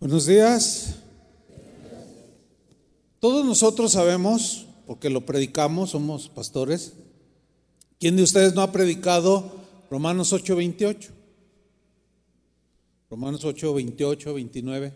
[0.00, 0.94] Buenos días.
[3.18, 6.92] Todos nosotros sabemos, porque lo predicamos, somos pastores.
[7.98, 9.50] ¿Quién de ustedes no ha predicado
[9.90, 11.10] Romanos 8, 28?
[13.10, 14.94] Romanos 8, 28, 29.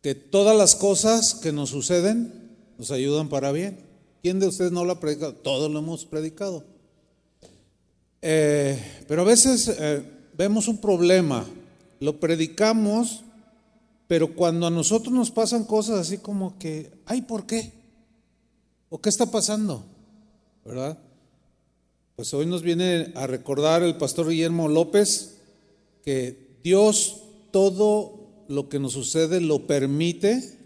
[0.00, 3.78] Que todas las cosas que nos suceden nos ayudan para bien.
[4.22, 5.34] ¿Quién de ustedes no lo ha predicado?
[5.34, 6.64] Todos lo hemos predicado.
[8.22, 10.02] Eh, pero a veces eh,
[10.34, 11.44] vemos un problema.
[12.00, 13.24] Lo predicamos
[14.08, 17.72] pero cuando a nosotros nos pasan cosas así como que, ay, ¿por qué?
[18.88, 19.84] ¿O qué está pasando?
[20.64, 20.98] ¿Verdad?
[22.16, 25.36] Pues hoy nos viene a recordar el pastor Guillermo López
[26.02, 30.56] que Dios todo lo que nos sucede lo permite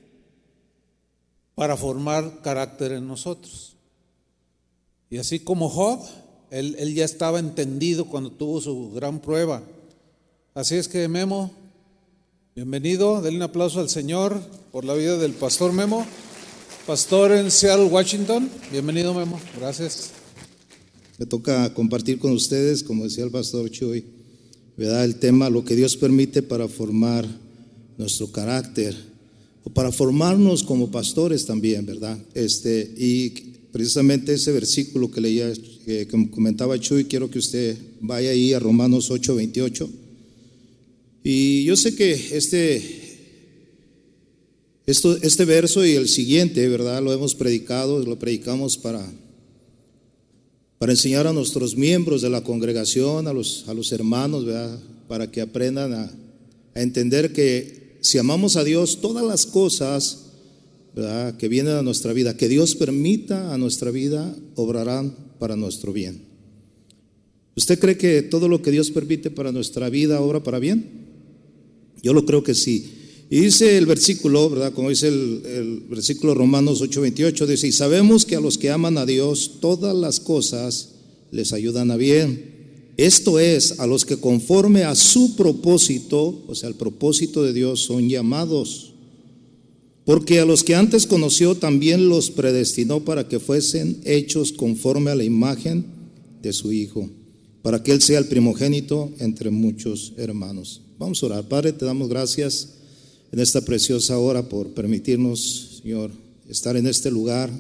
[1.56, 3.74] para formar carácter en nosotros.
[5.10, 6.00] Y así como Job,
[6.50, 9.64] él, él ya estaba entendido cuando tuvo su gran prueba.
[10.54, 11.50] Así es que Memo,
[12.54, 14.38] Bienvenido, denle un aplauso al Señor
[14.72, 16.06] por la vida del pastor Memo,
[16.86, 18.46] pastor en Seattle, Washington.
[18.70, 20.10] Bienvenido Memo, gracias.
[21.16, 24.04] Me toca compartir con ustedes, como decía el pastor Chuy,
[24.76, 25.06] ¿verdad?
[25.06, 27.26] el tema, lo que Dios permite para formar
[27.96, 28.94] nuestro carácter,
[29.64, 32.18] o para formarnos como pastores también, ¿verdad?
[32.34, 33.30] Este, y
[33.72, 35.50] precisamente ese versículo que leía,
[35.86, 40.01] que comentaba Chuy, quiero que usted vaya ahí a Romanos 8, 28.
[41.24, 43.18] Y yo sé que este,
[44.86, 47.02] este verso y el siguiente, ¿verdad?
[47.02, 49.06] Lo hemos predicado, lo predicamos para,
[50.78, 54.80] para enseñar a nuestros miembros de la congregación, a los, a los hermanos, ¿verdad?
[55.06, 56.12] Para que aprendan a,
[56.74, 60.26] a entender que si amamos a Dios, todas las cosas
[60.94, 61.36] ¿verdad?
[61.36, 66.22] que vienen a nuestra vida, que Dios permita a nuestra vida, obrarán para nuestro bien.
[67.56, 71.11] ¿Usted cree que todo lo que Dios permite para nuestra vida obra para bien?
[72.02, 72.92] Yo lo creo que sí.
[73.30, 74.74] Y dice el versículo, ¿verdad?
[74.74, 79.06] Como dice el, versículo Romanos 8:28, dice, y sabemos que a los que aman a
[79.06, 80.90] Dios todas las cosas
[81.30, 82.52] les ayudan a bien.
[82.98, 87.80] Esto es, a los que conforme a su propósito, o sea, el propósito de Dios,
[87.80, 88.92] son llamados.
[90.04, 95.14] Porque a los que antes conoció también los predestinó para que fuesen hechos conforme a
[95.14, 95.86] la imagen
[96.42, 97.08] de su Hijo,
[97.62, 100.82] para que Él sea el primogénito entre muchos hermanos.
[101.02, 101.48] Vamos a orar.
[101.48, 102.74] Padre, te damos gracias
[103.32, 106.12] en esta preciosa hora por permitirnos, Señor,
[106.48, 107.50] estar en este lugar.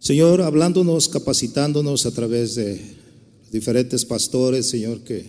[0.00, 2.80] Señor, hablándonos, capacitándonos a través de
[3.52, 5.24] diferentes pastores, Señor, que,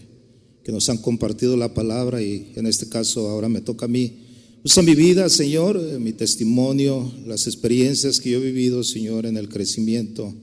[0.63, 4.23] que nos han compartido la palabra y en este caso ahora me toca a mí.
[4.63, 9.49] Usa mi vida, Señor, mi testimonio, las experiencias que yo he vivido, Señor, en el
[9.49, 10.33] crecimiento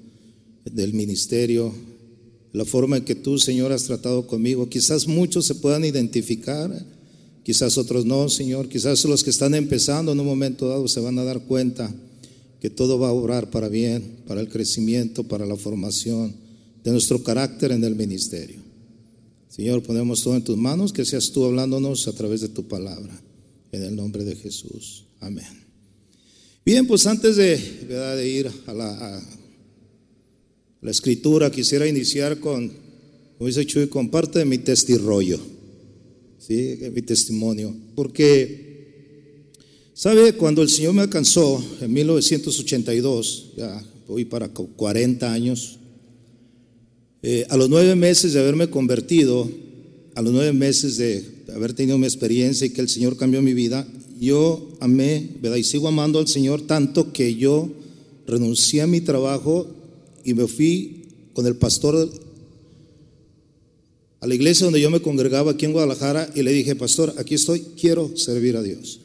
[0.64, 1.74] del ministerio,
[2.52, 4.68] la forma en que tú, Señor, has tratado conmigo.
[4.68, 6.70] Quizás muchos se puedan identificar,
[7.42, 8.68] quizás otros no, Señor.
[8.68, 11.92] Quizás los que están empezando en un momento dado se van a dar cuenta
[12.60, 16.34] que todo va a obrar para bien, para el crecimiento, para la formación
[16.84, 18.60] de nuestro carácter en el ministerio.
[19.48, 23.20] Señor, ponemos todo en tus manos, que seas tú hablándonos a través de tu palabra.
[23.70, 25.04] En el nombre de Jesús.
[25.20, 25.62] Amén.
[26.64, 29.22] Bien, pues antes de, ir a la,
[30.82, 32.70] la escritura, quisiera iniciar con,
[33.38, 35.38] como dice Chuy, con parte de mi testirollo,
[36.38, 36.76] ¿sí?
[36.92, 37.74] mi testimonio.
[37.94, 39.46] Porque,
[39.94, 40.32] ¿sabe?
[40.34, 45.78] Cuando el Señor me alcanzó en 1982, ya voy para 40 años,
[47.22, 49.48] eh, a los nueve meses de haberme convertido,
[50.16, 53.54] a los nueve meses de haber tenido mi experiencia y que el Señor cambió mi
[53.54, 53.86] vida,
[54.18, 55.58] yo amé, ¿verdad?
[55.58, 57.70] Y sigo amando al Señor tanto que yo
[58.26, 59.81] renuncié a mi trabajo
[60.24, 62.10] y me fui con el pastor
[64.20, 67.34] a la iglesia donde yo me congregaba aquí en Guadalajara y le dije, pastor, aquí
[67.34, 69.00] estoy, quiero servir a Dios.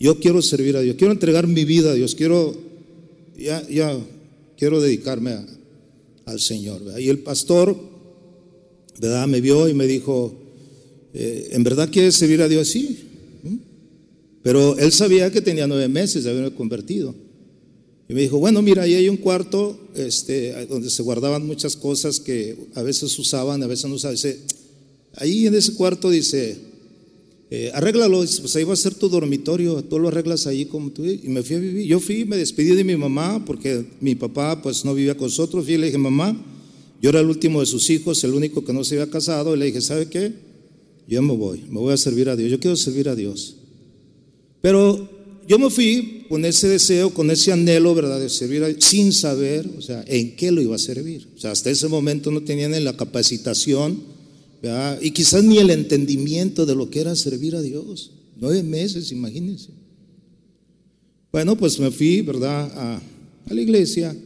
[0.00, 2.56] Yo quiero servir a Dios, quiero entregar mi vida a Dios, quiero,
[3.38, 3.96] ya, ya,
[4.56, 5.36] quiero dedicarme
[6.24, 6.82] al Señor.
[6.98, 7.76] Y el pastor,
[9.00, 9.28] ¿verdad?
[9.28, 10.34] Me vio y me dijo,
[11.14, 12.68] eh, ¿en verdad quieres servir a Dios?
[12.68, 12.98] Sí.
[14.42, 17.14] Pero él sabía que tenía nueve meses de haberme convertido.
[18.10, 22.18] Y me dijo, bueno, mira, ahí hay un cuarto este, donde se guardaban muchas cosas
[22.18, 24.16] que a veces usaban, a veces no usaban.
[24.16, 24.40] Dice,
[25.14, 26.58] ahí en ese cuarto dice,
[27.52, 31.04] eh, arréglalo, pues ahí va a ser tu dormitorio, tú lo arreglas ahí como tú.
[31.04, 31.86] Y me fui a vivir.
[31.86, 35.64] Yo fui, me despedí de mi mamá porque mi papá pues no vivía con nosotros.
[35.64, 36.36] Fui y le dije, mamá,
[37.00, 39.54] yo era el último de sus hijos, el único que no se había casado.
[39.54, 40.32] Y le dije, ¿sabe qué?
[41.06, 42.50] Yo me voy, me voy a servir a Dios.
[42.50, 43.54] Yo quiero servir a Dios.
[44.60, 45.08] Pero
[45.46, 49.82] yo me fui con ese deseo, con ese anhelo, ¿verdad?, de servir sin saber, o
[49.82, 51.26] sea, en qué lo iba a servir.
[51.36, 54.00] O sea, hasta ese momento no tenían la capacitación,
[55.00, 58.12] y quizás ni el entendimiento de lo que era servir a Dios.
[58.36, 59.70] Nueve meses, imagínense.
[61.32, 63.02] Bueno, pues me fui, ¿verdad?, a,
[63.50, 64.16] a la iglesia.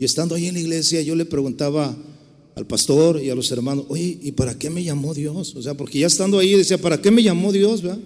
[0.00, 1.96] Y estando ahí en la iglesia, yo le preguntaba
[2.56, 5.54] al pastor y a los hermanos, oye, ¿y para qué me llamó Dios?
[5.54, 7.82] O sea, porque ya estando ahí decía, ¿para qué me llamó Dios?
[7.82, 8.00] ¿verdad?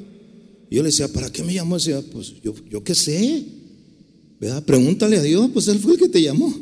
[0.70, 1.76] Yo le decía, ¿para qué me llamó?
[1.76, 3.44] decía, pues yo, yo qué sé,
[4.40, 4.64] ¿verdad?
[4.64, 6.52] Pregúntale a Dios, pues Él fue el que te llamó,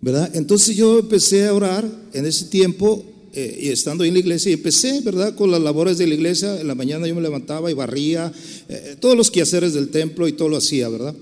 [0.00, 0.30] ¿verdad?
[0.34, 4.54] Entonces yo empecé a orar en ese tiempo eh, y estando en la iglesia, y
[4.54, 5.34] empecé, ¿verdad?
[5.34, 8.32] Con las labores de la iglesia, en la mañana yo me levantaba y barría,
[8.68, 11.16] eh, todos los quehaceres del templo y todo lo hacía, ¿verdad?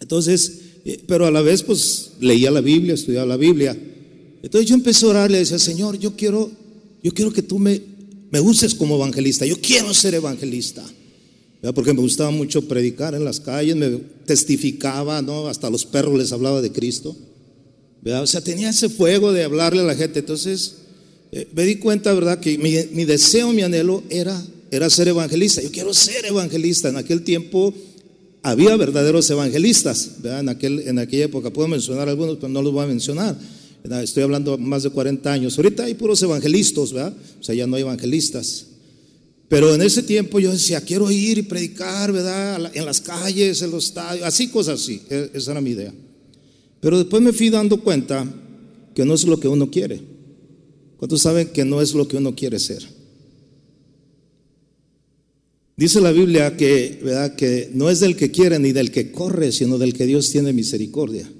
[0.00, 3.76] Entonces, eh, pero a la vez, pues leía la Biblia, estudiaba la Biblia.
[4.42, 6.50] Entonces yo empecé a orar, le decía, Señor, yo quiero,
[7.02, 7.78] yo quiero que tú me,
[8.30, 10.84] me uses como evangelista, yo quiero ser evangelista.
[11.74, 15.48] Porque me gustaba mucho predicar en las calles, me testificaba, ¿no?
[15.48, 17.16] Hasta los perros les hablaba de Cristo.
[18.04, 20.20] O sea, tenía ese fuego de hablarle a la gente.
[20.20, 20.76] Entonces,
[21.32, 22.38] eh, me di cuenta, ¿verdad?
[22.38, 24.40] Que mi, mi, deseo, mi anhelo era,
[24.70, 25.60] era ser evangelista.
[25.60, 26.88] Yo quiero ser evangelista.
[26.88, 27.74] En aquel tiempo
[28.42, 30.40] había verdaderos evangelistas, ¿verdad?
[30.40, 31.50] En, aquel, en aquella época.
[31.50, 33.36] Puedo mencionar algunos, pero no los voy a mencionar.
[34.02, 35.56] Estoy hablando más de 40 años.
[35.56, 37.14] Ahorita hay puros evangelistas, ¿verdad?
[37.40, 38.66] O sea, ya no hay evangelistas.
[39.48, 42.70] Pero en ese tiempo yo decía, quiero ir y predicar, ¿verdad?
[42.74, 45.00] En las calles, en los estadios, así cosas así.
[45.08, 45.92] E, esa era mi idea.
[46.80, 48.30] Pero después me fui dando cuenta
[48.94, 50.00] que no es lo que uno quiere.
[50.98, 52.84] ¿Cuántos saben que no es lo que uno quiere ser?
[55.76, 57.36] Dice la Biblia que, ¿verdad?
[57.36, 60.52] que no es del que quiere ni del que corre, sino del que Dios tiene
[60.52, 61.30] misericordia.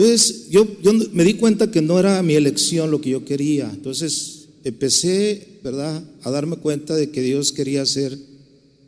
[0.00, 3.70] Entonces yo, yo me di cuenta que no era mi elección lo que yo quería.
[3.70, 8.18] Entonces empecé, ¿verdad?, a darme cuenta de que Dios quería hacer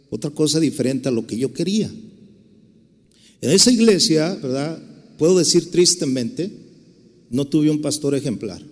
[0.08, 1.90] otra cosa diferente a lo que yo quería.
[3.42, 4.82] En esa iglesia, ¿verdad?
[5.18, 6.50] Puedo decir tristemente,
[7.28, 8.62] no tuve un pastor ejemplar.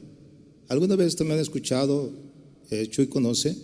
[0.69, 2.11] Alguna vez también han escuchado,
[2.71, 3.55] eh, Chuy conoce,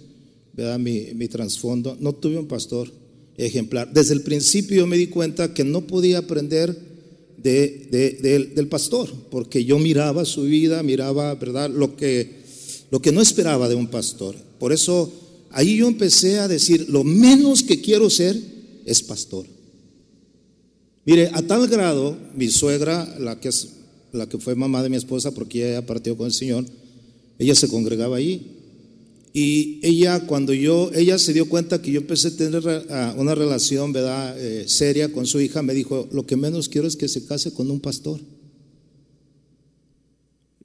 [0.53, 0.79] ¿verdad?
[0.79, 1.97] Mi, mi trasfondo.
[1.99, 2.93] No tuve un pastor
[3.39, 3.91] ejemplar.
[3.91, 6.86] Desde el principio me di cuenta que no podía aprender
[7.51, 12.43] del pastor, porque yo miraba su vida, miraba, ¿verdad?, lo que,
[12.91, 14.37] lo que no esperaba de un pastor.
[14.59, 15.13] Por eso
[15.51, 18.37] ahí yo empecé a decir, lo menos que quiero ser
[18.85, 19.47] es pastor.
[21.05, 23.69] Mire, a tal grado, mi suegra, la que, es,
[24.13, 26.65] la que fue mamá de mi esposa, porque ella partió con el Señor,
[27.39, 28.56] ella se congregaba allí.
[29.39, 33.35] Y ella, cuando yo, ella se dio cuenta que yo empecé a tener ah, una
[33.35, 37.07] relación, ¿verdad?, eh, seria con su hija, me dijo, lo que menos quiero es que
[37.07, 38.19] se case con un pastor.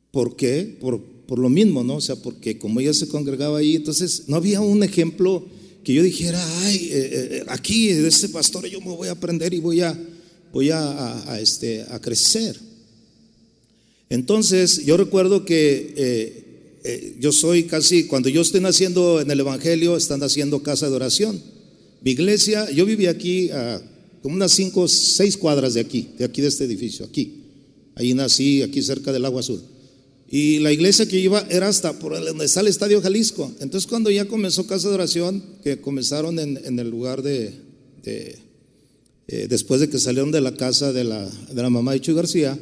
[0.09, 0.77] ¿Por qué?
[0.79, 1.95] Por, por lo mismo, ¿no?
[1.95, 5.45] O sea, porque como ella se congregaba ahí, entonces no había un ejemplo
[5.83, 9.53] que yo dijera, ay, eh, eh, aquí de este pastor yo me voy a aprender
[9.53, 9.99] y voy a,
[10.53, 12.57] voy a, este, a crecer.
[14.07, 16.40] Entonces, yo recuerdo que
[16.83, 20.95] eh, yo soy casi, cuando yo estoy naciendo en el Evangelio, están haciendo casa de
[20.95, 21.41] oración.
[22.01, 23.81] Mi iglesia, yo vivía aquí a
[24.21, 27.41] como unas cinco, seis cuadras de aquí, de aquí de este edificio, aquí.
[27.95, 29.61] Ahí nací, aquí cerca del Agua Azul.
[30.29, 33.51] Y la iglesia que iba era hasta por donde está el Estadio Jalisco.
[33.59, 37.53] Entonces cuando ya comenzó casa de oración, que comenzaron en, el lugar de,
[38.05, 42.13] eh, después de que salieron de la casa de la, de la mamá de Chuy
[42.13, 42.57] García,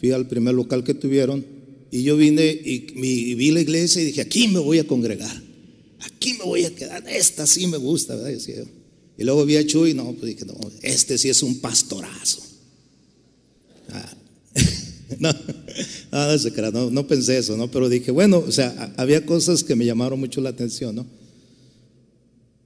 [0.00, 1.44] fui al primer local que tuvieron
[1.94, 5.40] y yo vine y, vi la iglesia y dije, aquí me voy a congregar,
[6.00, 8.36] aquí me voy a quedar, esta sí me gusta, ¿verdad?
[9.16, 12.42] Y luego vi a Chuy, y no, pues dije, no, este sí es un pastorazo.
[13.90, 14.12] Ah.
[15.20, 15.32] no,
[16.10, 17.70] no, no, no, pensé eso, ¿no?
[17.70, 21.06] Pero dije, bueno, o sea, había cosas que me llamaron mucho la atención, ¿no?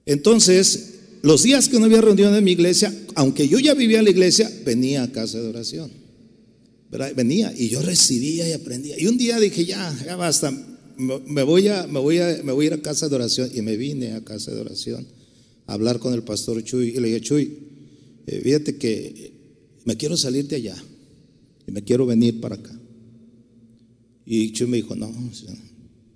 [0.07, 4.05] Entonces, los días que no había reunión en mi iglesia, aunque yo ya vivía en
[4.05, 6.08] la iglesia, venía a casa de oración.
[6.91, 8.99] Venía y yo recibía y aprendía.
[8.99, 10.51] Y un día dije, ya, ya basta,
[10.97, 13.51] me voy, a, me, voy a, me voy a ir a casa de oración.
[13.55, 15.07] Y me vine a casa de oración
[15.67, 16.97] a hablar con el pastor Chuy.
[16.97, 17.59] Y le dije, Chuy,
[18.27, 19.33] eh, fíjate que
[19.85, 20.77] me quiero salir de allá
[21.67, 22.79] y me quiero venir para acá.
[24.25, 25.13] Y Chuy me dijo, no,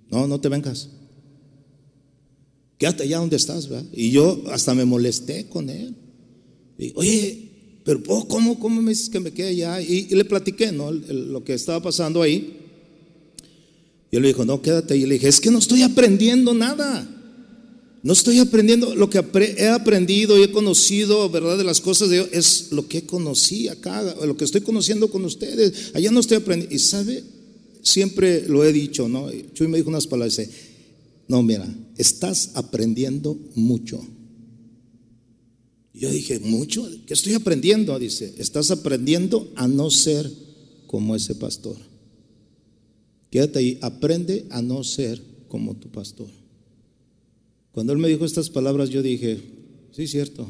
[0.09, 0.89] no, no te vengas.
[2.77, 3.89] Quédate allá donde estás, ¿verdad?
[3.93, 5.95] Y yo hasta me molesté con él.
[6.95, 7.52] Oye,
[7.83, 9.81] pero oh, ¿cómo, ¿cómo me dices que me quede allá?
[9.81, 10.91] Y, le platiqué, ¿no?
[10.91, 12.59] lo que estaba pasando ahí.
[14.11, 14.95] Y él le dijo, no, quédate.
[14.95, 17.09] Y le dije, es que no estoy aprendiendo nada.
[18.03, 19.23] No estoy aprendiendo lo que
[19.57, 21.57] he aprendido y he conocido, ¿verdad?
[21.57, 25.23] De las cosas de Dios, es lo que conocí acá, lo que estoy conociendo con
[25.23, 25.91] ustedes.
[25.93, 26.75] Allá no estoy aprendiendo.
[26.75, 27.23] Y sabe,
[27.81, 29.29] siempre lo he dicho, ¿no?
[29.53, 30.51] Chuy me dijo unas palabras, dice,
[31.27, 31.65] no, mira,
[31.97, 34.05] estás aprendiendo mucho.
[35.93, 37.97] Yo dije, mucho, ¿qué estoy aprendiendo?
[37.99, 40.29] Dice, estás aprendiendo a no ser
[40.87, 41.77] como ese pastor.
[43.29, 46.29] Quédate ahí, aprende a no ser como tu pastor.
[47.71, 49.39] Cuando él me dijo estas palabras, yo dije,
[49.91, 50.47] sí, cierto,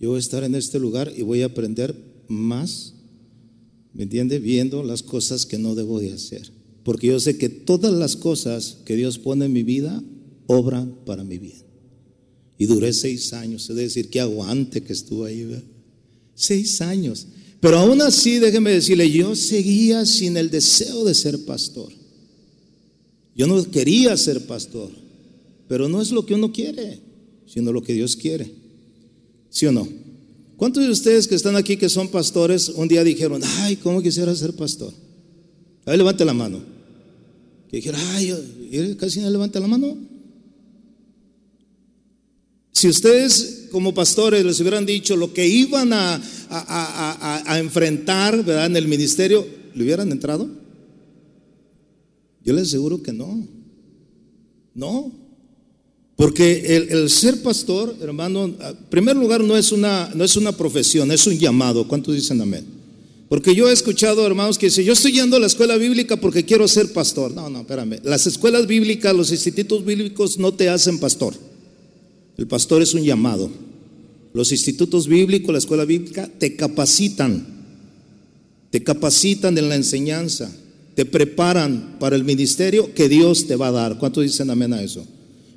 [0.00, 1.94] yo voy a estar en este lugar y voy a aprender
[2.28, 2.94] más,
[3.92, 4.38] ¿me entiende?
[4.38, 6.52] Viendo las cosas que no debo de hacer.
[6.82, 10.02] Porque yo sé que todas las cosas que Dios pone en mi vida
[10.46, 11.67] obran para mi bien.
[12.58, 15.46] Y duré seis años, es decir, que aguante que estuvo ahí,
[16.34, 17.26] Seis años.
[17.60, 21.92] Pero aún así, déjeme decirle, yo seguía sin el deseo de ser pastor.
[23.34, 24.90] Yo no quería ser pastor,
[25.68, 27.00] pero no es lo que uno quiere,
[27.46, 28.52] sino lo que Dios quiere.
[29.50, 29.88] ¿Sí o no?
[30.56, 34.34] ¿Cuántos de ustedes que están aquí que son pastores un día dijeron, ay, ¿cómo quisiera
[34.34, 34.92] ser pastor?
[35.84, 36.60] A ver, levante la mano.
[37.68, 39.96] Que dijeron, ay, casi no levanta la mano.
[42.78, 48.66] Si ustedes como pastores les hubieran dicho lo que iban a, a, enfrentar ¿verdad?
[48.66, 49.44] en el ministerio,
[49.74, 50.48] ¿le hubieran entrado?
[52.44, 53.48] Yo les aseguro que no.
[54.76, 55.10] No.
[56.14, 58.56] Porque el, ser pastor, hermano, en
[58.88, 61.88] primer lugar no es, una, no es una profesión, es un llamado.
[61.88, 62.64] ¿Cuántos dicen amén?
[63.28, 66.44] Porque yo he escuchado hermanos que dicen, yo estoy yendo a la escuela bíblica porque
[66.44, 67.32] quiero ser pastor.
[67.34, 67.98] No, no, espérame.
[68.04, 71.34] Las escuelas bíblicas, los institutos bíblicos no te hacen pastor.
[72.38, 73.50] El pastor es un llamado.
[74.32, 77.46] Los institutos bíblicos, la escuela bíblica, te capacitan.
[78.70, 80.50] Te capacitan en la enseñanza
[80.98, 83.98] te preparan para el ministerio que Dios te va a dar.
[83.98, 85.06] ¿Cuántos dicen amén a eso?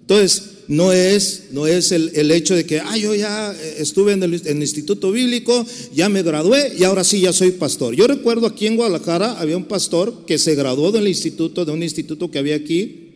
[0.02, 4.22] Entonces, no es, no es el, hecho de que, ah, yo ya eh, estuve en
[4.22, 7.96] el, en el, instituto bíblico, ya me gradué y ahora sí ya soy pastor.
[7.96, 11.82] Yo recuerdo aquí en Guadalajara había un pastor que se graduó del instituto, de un
[11.82, 13.11] instituto que había aquí,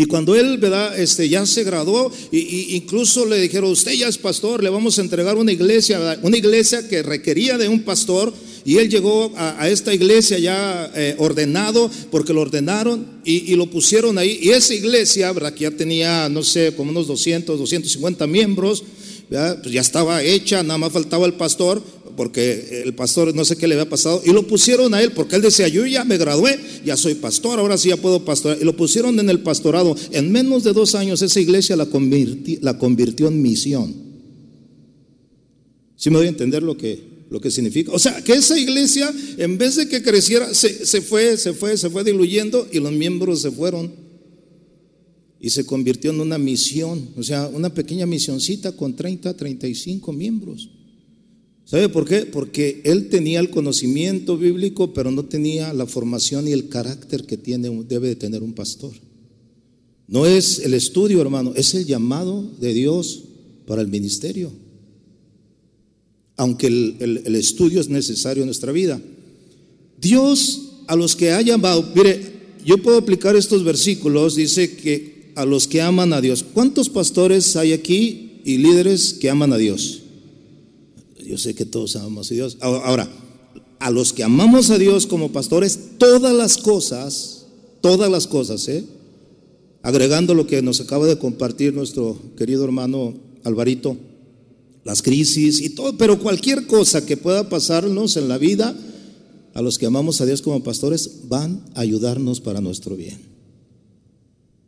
[0.00, 0.98] y cuando él, ¿verdad?
[0.98, 5.02] Este, ya se graduó, y, incluso le dijeron, usted ya es pastor, le vamos a
[5.02, 8.32] entregar una iglesia, una iglesia que requería de un pastor,
[8.64, 14.16] y él llegó a, esta iglesia ya eh, ordenado, porque lo ordenaron y, lo pusieron
[14.16, 14.38] ahí.
[14.40, 15.52] Y esa iglesia, ¿verdad?
[15.52, 18.82] Que ya tenía, no sé, como unos 200, 250 miembros,
[19.28, 21.82] Pues ya estaba hecha, nada más faltaba el pastor,
[22.20, 25.36] porque el pastor no sé qué le había pasado, y lo pusieron a él, porque
[25.36, 28.58] él decía, yo ya me gradué, ya soy pastor, ahora sí ya puedo pastorar.
[28.60, 29.96] Y lo pusieron en el pastorado.
[30.10, 31.88] En menos de dos años esa iglesia la,
[32.60, 33.94] la convirtió en misión.
[35.96, 37.90] ¿Sí me voy a entender lo que, lo que significa.
[37.90, 41.78] O sea, que esa iglesia, en vez de que creciera, se, se, fue, se fue,
[41.78, 43.94] se fue diluyendo y los miembros se fueron.
[45.40, 50.68] Y se convirtió en una misión, o sea, una pequeña misioncita con 30, 35 miembros.
[51.70, 52.26] ¿Sabe por qué?
[52.26, 57.36] Porque él tenía el conocimiento bíblico, pero no tenía la formación y el carácter que
[57.36, 58.92] tiene, debe de tener un pastor.
[60.08, 63.22] No es el estudio, hermano, es el llamado de Dios
[63.66, 64.50] para el ministerio
[66.40, 68.98] aunque el, estudio es necesario en nuestra vida.
[70.00, 72.18] Dios a los que ha llamado, mire,
[72.64, 76.42] yo puedo aplicar estos versículos, dice que a los que aman a Dios.
[76.54, 79.99] ¿Cuántos pastores hay aquí y líderes que aman a Dios?
[81.30, 82.56] Yo sé que todos amamos a Dios.
[82.60, 83.08] Ahora,
[83.78, 87.46] a los que amamos a Dios como pastores, todas las cosas,
[87.80, 88.84] todas las cosas, ¿eh?
[89.80, 93.96] agregando lo que nos acaba de compartir nuestro querido hermano Alvarito,
[94.82, 98.76] las crisis y todo, pero cualquier cosa que pueda pasarnos en la vida,
[99.54, 103.20] a los que amamos a Dios como pastores, van a ayudarnos para nuestro bien.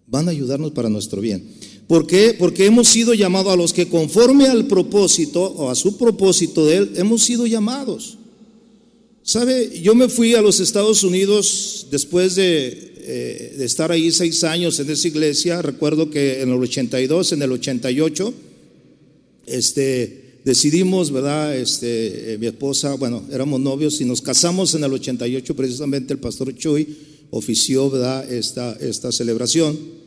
[0.07, 1.45] Van a ayudarnos para nuestro bien.
[1.87, 2.35] ¿Por qué?
[2.39, 6.77] Porque hemos sido llamados a los que conforme al propósito o a su propósito de
[6.77, 8.19] Él, hemos sido llamados.
[9.23, 9.81] ¿Sabe?
[9.81, 14.91] Yo me fui a los Estados Unidos después de, eh, estar ahí seis años en
[14.91, 15.63] esa iglesia.
[15.63, 18.35] Recuerdo que en el 82, en el 88,
[19.47, 21.57] este, decidimos, ¿verdad?
[21.57, 26.19] Este, eh, mi esposa, bueno, éramos novios y nos casamos en el 88, precisamente el
[26.19, 26.87] pastor Chuy
[27.31, 28.31] ofició, ¿verdad?
[28.31, 30.02] Esta, esta celebración.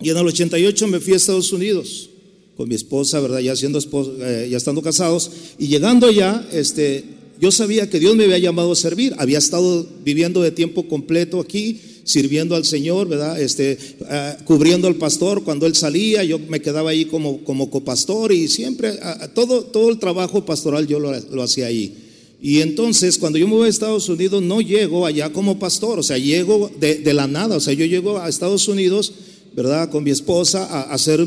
[0.00, 2.10] Y en el 88 me fui a Estados Unidos
[2.56, 3.40] con mi esposa, ¿verdad?
[3.40, 5.30] Ya, siendo eh, ya estando casados.
[5.58, 7.04] Y llegando allá, este,
[7.40, 9.14] yo sabía que Dios me había llamado a servir.
[9.18, 13.40] Había estado viviendo de tiempo completo aquí sirviendo al Señor, ¿verdad?
[13.40, 13.78] Este,
[14.08, 18.48] ah, cubriendo al pastor cuando él salía, yo me quedaba ahí como, como copastor y
[18.48, 18.98] siempre,
[19.34, 21.94] todo, todo el trabajo pastoral yo lo, hacía ahí.
[22.42, 26.02] Y entonces, cuando yo me voy a Estados Unidos, no llego allá como pastor, o
[26.02, 29.12] sea, llego de, la nada, o sea, yo llego a Estados Unidos,
[29.54, 29.90] ¿verdad?
[29.90, 31.26] Con mi esposa a, hacer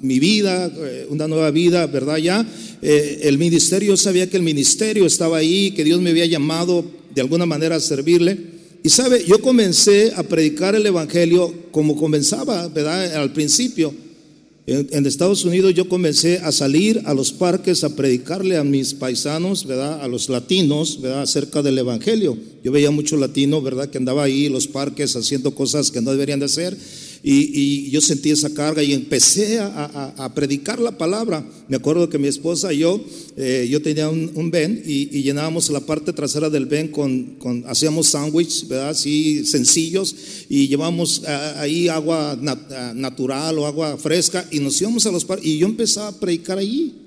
[0.00, 2.18] mi vida, eh, una nueva vida, ¿verdad?
[2.18, 2.46] Ya
[2.82, 7.20] eh, el ministerio, sabía que el ministerio estaba ahí, que Dios me había llamado de
[7.20, 8.54] alguna manera a servirle.
[8.82, 13.14] Y sabe, yo comencé a predicar el Evangelio como comenzaba, ¿verdad?
[13.16, 13.94] Al principio.
[14.66, 19.66] En, Estados Unidos yo comencé a salir a los parques a predicarle a mis paisanos,
[19.66, 20.02] ¿verdad?
[20.02, 21.22] A los latinos, ¿verdad?
[21.22, 22.38] Acerca del Evangelio.
[22.62, 23.90] Yo veía mucho latino, ¿verdad?
[23.90, 26.76] Que andaba ahí en los parques haciendo cosas que no deberían de hacer.
[27.26, 31.44] Y, yo sentí esa carga y empecé a, predicar la palabra.
[31.68, 33.00] Me acuerdo que mi esposa y yo,
[33.36, 37.64] eh, yo tenía un, un ven y, llenábamos la parte trasera del ven con, con
[37.66, 38.90] hacíamos sándwiches, ¿verdad?
[38.90, 40.14] Así sencillos
[40.50, 42.38] y llevábamos eh, ahí agua
[42.94, 46.58] natural o agua fresca y nos íbamos a los parques y yo empezaba a predicar
[46.58, 47.03] allí.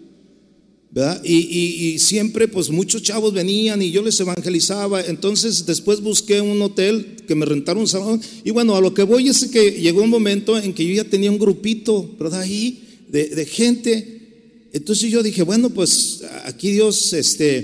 [1.24, 5.01] Y, siempre pues muchos chavos venían y yo les evangelizaba.
[5.01, 8.22] Entonces después busqué un hotel que me rentaron un salón.
[8.44, 11.04] Y bueno, a lo que voy es que llegó un momento en que yo ya
[11.04, 12.42] tenía un grupito, ¿verdad?
[12.42, 14.22] Ahí de, gente.
[14.74, 17.58] Entonces yo dije, bueno, pues aquí Dios este,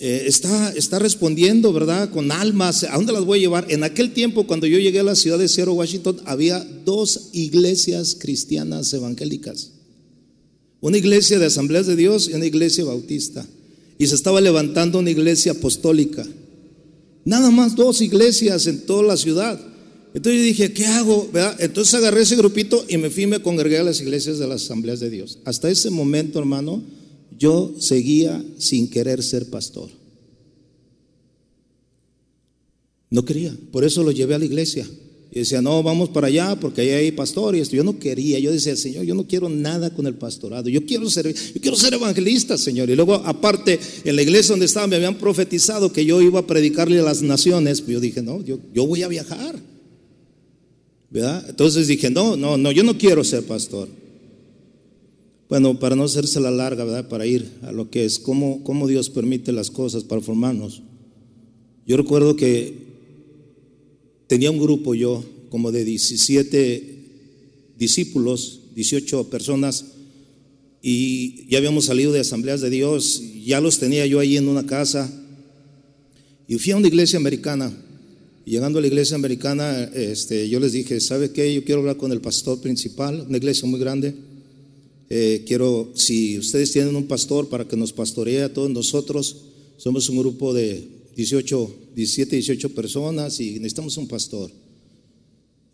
[0.00, 2.10] eh, está, está respondiendo, ¿verdad?
[2.10, 2.84] Con almas.
[2.84, 3.66] ¿A dónde las voy a llevar?
[3.68, 8.16] En aquel tiempo, cuando yo llegué a la ciudad de Seattle, Washington, había dos iglesias
[8.18, 9.73] cristianas evangélicas.
[10.84, 13.46] Una iglesia de asambleas de Dios y una iglesia bautista.
[13.96, 16.26] Y se estaba levantando una iglesia apostólica.
[17.24, 19.58] Nada más dos iglesias en toda la ciudad.
[20.12, 21.30] Entonces yo dije, ¿qué hago?
[21.58, 25.00] Entonces agarré ese grupito y me fui, me congregué a las iglesias de las asambleas
[25.00, 25.38] de Dios.
[25.46, 26.82] Hasta ese momento, hermano,
[27.38, 29.88] yo seguía sin querer ser pastor.
[33.08, 34.86] No quería, por eso lo llevé a la iglesia.
[35.34, 37.74] Y decía, no, vamos para allá porque ahí hay pastor y esto.
[37.74, 40.68] Yo no quería, yo decía, Señor, yo no quiero nada con el pastorado.
[40.68, 42.88] Yo quiero ser, yo quiero ser evangelista, Señor.
[42.88, 46.46] Y luego, aparte, en la iglesia donde estaba, me habían profetizado que yo iba a
[46.46, 47.80] predicarle a las naciones.
[47.80, 49.58] Pues yo dije, no, yo, yo voy a viajar.
[51.10, 51.44] ¿Verdad?
[51.48, 53.88] Entonces dije, no, no, no, yo no quiero ser pastor.
[55.48, 57.08] Bueno, para no hacerse la larga, ¿verdad?
[57.08, 60.82] Para ir a lo que es, cómo, cómo Dios permite las cosas para formarnos.
[61.88, 62.83] Yo recuerdo que
[64.34, 66.96] tenía un grupo yo, como de 17
[67.78, 69.84] discípulos, 18 personas,
[70.82, 74.66] y ya habíamos salido de asambleas de Dios, ya los tenía yo ahí en una
[74.66, 75.08] casa,
[76.48, 77.72] y fui a una iglesia americana.
[78.44, 81.54] Y llegando a la iglesia americana, este, yo les dije, ¿sabe qué?
[81.54, 84.16] Yo quiero hablar con el pastor principal, una iglesia muy grande.
[85.10, 89.44] Eh, quiero, si ustedes tienen un pastor para que nos pastoree a todos nosotros,
[89.76, 94.50] somos un grupo de 18, 17, 18 personas y necesitamos un pastor.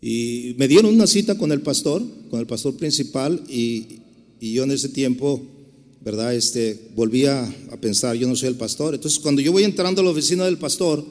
[0.01, 3.99] Y me dieron una cita con el pastor, con el pastor principal, y,
[4.39, 5.39] yo en ese tiempo,
[6.03, 6.33] ¿verdad?
[6.33, 8.95] Este, volvía a pensar, yo no soy el pastor.
[8.95, 11.05] Entonces, cuando yo voy entrando a la oficina del pastor,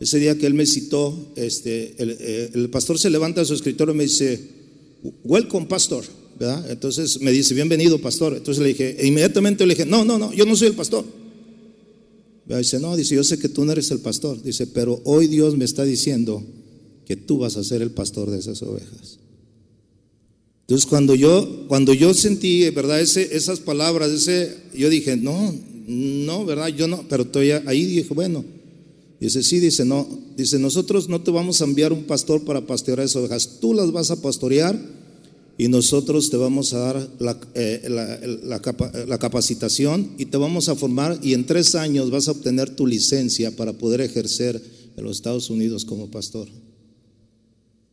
[0.00, 3.54] ese día que él me citó, este, el, eh, el pastor se levanta de su
[3.54, 4.40] escritorio y me dice,
[5.22, 6.04] welcome, pastor.
[6.38, 6.68] ¿verdad?
[6.70, 8.36] Entonces me dice, bienvenido, pastor.
[8.36, 11.04] Entonces le dije, e inmediatamente le dije, no, no, no, yo no soy el pastor.
[12.46, 14.42] Dice, no, dice, yo sé que tú no eres el pastor.
[14.42, 16.42] Dice, pero hoy Dios me está diciendo
[17.06, 19.18] que tú vas a ser el pastor de esas ovejas.
[20.62, 23.00] Entonces cuando yo, cuando yo sentí, ¿verdad?
[23.00, 25.54] Ese, esas palabras, ese, yo dije, no,
[25.86, 26.68] no, ¿verdad?
[26.68, 28.44] Yo no, pero estoy ahí dije, bueno.
[29.20, 33.06] Dice, sí, dice, no, dice, nosotros no te vamos a enviar un pastor para pastorear
[33.06, 34.78] esas ovejas, tú las vas a pastorear
[35.56, 37.08] y nosotros te vamos a dar
[37.54, 42.74] eh, la, capacitación y te vamos a formar y en tres años vas a obtener
[42.74, 44.60] tu licencia para poder ejercer
[44.96, 46.48] en los Estados Unidos como pastor.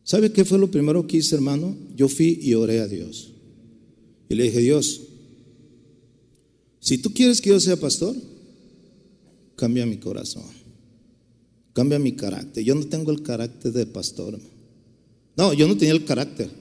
[0.04, 1.76] ¿Sabe qué fue lo primero que hice, hermano?
[1.96, 3.32] Yo fui y oré a Dios.
[4.28, 5.02] Y le dije, Dios,
[6.80, 8.16] si tú quieres que yo sea pastor,
[9.56, 10.46] cambia mi corazón,
[11.74, 12.64] cambia mi carácter.
[12.64, 14.40] Yo no tengo el carácter de pastor.
[15.38, 16.61] No, yo no tenía el carácter.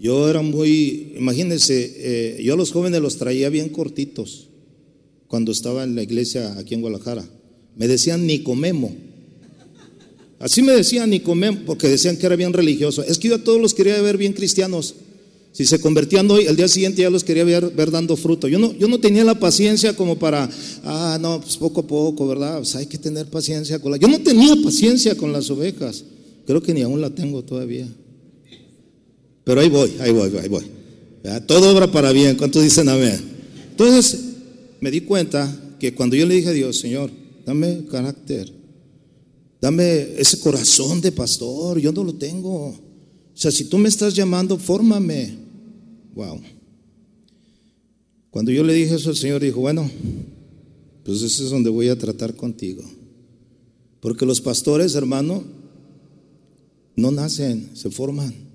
[0.00, 4.48] Yo era muy, imagínense, eh, yo a los jóvenes los traía bien cortitos
[5.26, 7.28] cuando estaba en la iglesia aquí en Guadalajara.
[7.76, 8.96] Me decían Nicomemo.
[10.38, 13.02] Así me decían Nicomemo, porque decían que era bien religioso.
[13.02, 14.94] Es que yo a todos los quería ver bien cristianos.
[15.52, 18.48] Si se convertían hoy, el día siguiente ya los quería ver, ver dando fruto.
[18.48, 20.48] Yo no, yo no tenía la paciencia como para,
[20.82, 22.56] ah, no, pues poco a poco, ¿verdad?
[22.56, 23.98] Pues hay que tener paciencia con la.
[23.98, 26.04] Yo no tenía paciencia con las ovejas.
[26.46, 27.86] Creo que ni aún la tengo todavía.
[29.44, 30.64] Pero ahí voy, ahí voy, ahí voy.
[31.46, 32.36] Todo obra para bien.
[32.36, 33.20] ¿Cuántos dicen amén?
[33.70, 34.20] Entonces
[34.80, 37.10] me di cuenta que cuando yo le dije a Dios, Señor,
[37.46, 38.52] dame carácter,
[39.60, 42.68] dame ese corazón de pastor, yo no lo tengo.
[42.68, 42.76] O
[43.34, 45.34] sea, si tú me estás llamando, fórmame.
[46.14, 46.40] Wow.
[48.30, 49.90] Cuando yo le dije eso, el Señor dijo, bueno,
[51.04, 52.82] pues ese es donde voy a tratar contigo.
[54.00, 55.42] Porque los pastores, hermano,
[56.96, 58.49] no nacen, se forman.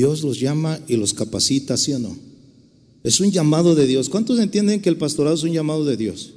[0.00, 2.16] Dios los llama y los capacita, ¿sí o no?
[3.04, 4.08] Es un llamado de Dios.
[4.08, 6.32] ¿Cuántos entienden que el pastorado es un llamado de Dios?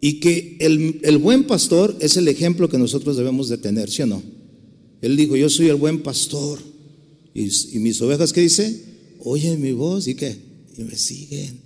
[0.00, 4.06] Y que el, buen pastor es el ejemplo que nosotros debemos de tener, ¿sí o
[4.06, 4.22] no?
[5.02, 6.60] Él dijo, yo soy el buen pastor.
[7.34, 8.80] Y, mis ovejas, ¿qué dice?
[9.24, 10.36] Oyen mi voz y qué?
[10.78, 11.58] Y me siguen.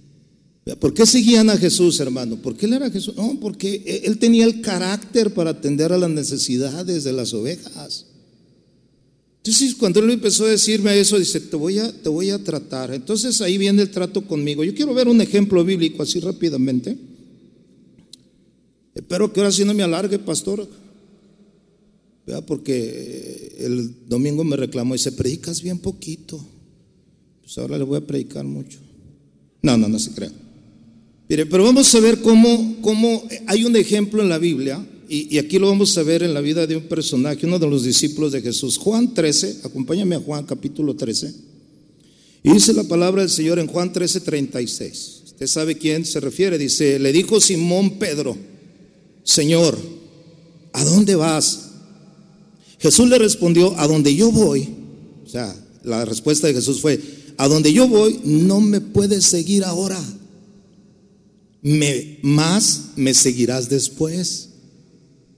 [0.79, 2.37] ¿Por qué seguían a Jesús, hermano?
[2.41, 3.15] ¿Por qué él era Jesús?
[3.17, 8.07] No, porque él tenía el carácter para atender a las necesidades de las ovejas.
[9.43, 12.93] Entonces, cuando él empezó a decirme eso, dice, te voy a, te voy a tratar.
[12.93, 14.63] Entonces ahí viene el trato conmigo.
[14.65, 16.99] Yo quiero ver un ejemplo bíblico así rápidamente.
[18.95, 20.69] Espero que ahora sí no me alargue, pastor.
[22.47, 26.39] Porque el domingo me reclamó y dice, predicas bien poquito.
[27.41, 28.79] Pues ahora le voy a predicar mucho.
[29.63, 30.31] No, no, no se crea.
[31.31, 35.59] Mire, pero vamos a ver cómo, cómo hay un ejemplo en la Biblia, y, aquí
[35.59, 38.43] lo vamos a ver en la vida de un personaje, uno de los discípulos de
[38.43, 38.79] Jesús.
[38.79, 41.35] Juan 13, acompáñame a Juan capítulo 13.
[42.45, 45.23] Y dice la palabra del Señor en Juan 13, 36.
[45.25, 46.59] Usted sabe quién se refiere.
[46.59, 48.37] Dice, le dijo Simón Pedro,
[49.25, 49.77] Señor,
[50.73, 51.71] ¿a dónde vas?
[52.79, 54.69] Jesús le respondió, a donde yo voy.
[55.27, 57.01] O sea, la respuesta de Jesús fue,
[57.37, 60.01] a donde yo voy no me puedes seguir ahora.
[62.23, 64.50] Más me seguirás después.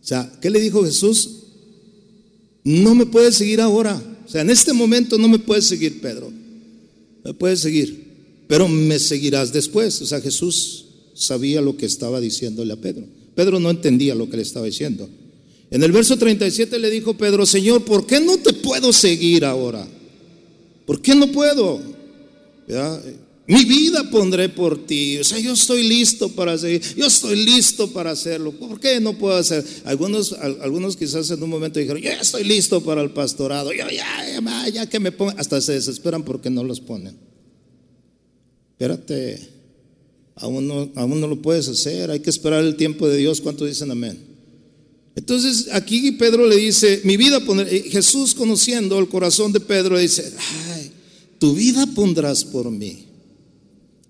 [0.03, 1.31] O sea, ¿qué le dijo Jesús?
[2.65, 4.01] No me puedes seguir ahora.
[4.27, 6.33] O sea, en este momento no me puedes seguir, Pedro.
[7.25, 8.05] Me puedes seguir,
[8.49, 10.01] pero me seguirás después.
[10.03, 13.07] O sea, Jesús sabía lo que estaba diciéndole a Pedro.
[13.35, 15.09] Pedro no entendía lo que le estaba diciendo.
[15.71, 19.87] En el verso 37 le dijo Pedro, Señor, ¿por qué no te puedo seguir ahora?
[20.85, 21.81] ¿Por qué no puedo?
[23.53, 25.19] Mi vida pondré por ti.
[25.19, 26.81] O sea, yo estoy listo para seguir.
[26.97, 28.53] Yo estoy listo para hacerlo.
[28.53, 29.63] ¿Por qué no puedo hacer?
[29.85, 33.71] Algunos, algunos quizás en un momento dijeron, yo ya estoy listo para el pastorado.
[33.75, 35.39] Yo ya, ya que me pongan.
[35.39, 37.15] Hasta se desesperan porque no los ponen.
[38.71, 39.39] Espérate.
[40.37, 43.43] Aún no, aún no lo puedes hacer, hay que esperar el tiempo de Dios.
[43.43, 44.19] ¿Cuántos dicen amén?
[45.15, 50.33] Entonces aquí Pedro le dice, mi vida pondré, Jesús conociendo el corazón de Pedro dice,
[50.71, 50.91] ay,
[51.39, 53.12] tu vida pondrás por mí.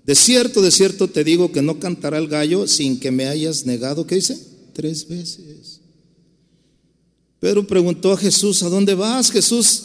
[0.04, 3.66] De cierto, de cierto te digo que no cantará el gallo sin que me hayas
[3.66, 4.36] negado, ¿qué dice?
[4.72, 5.80] Tres veces.
[7.38, 9.30] Pedro preguntó a Jesús, ¿a dónde vas?
[9.30, 9.84] Jesús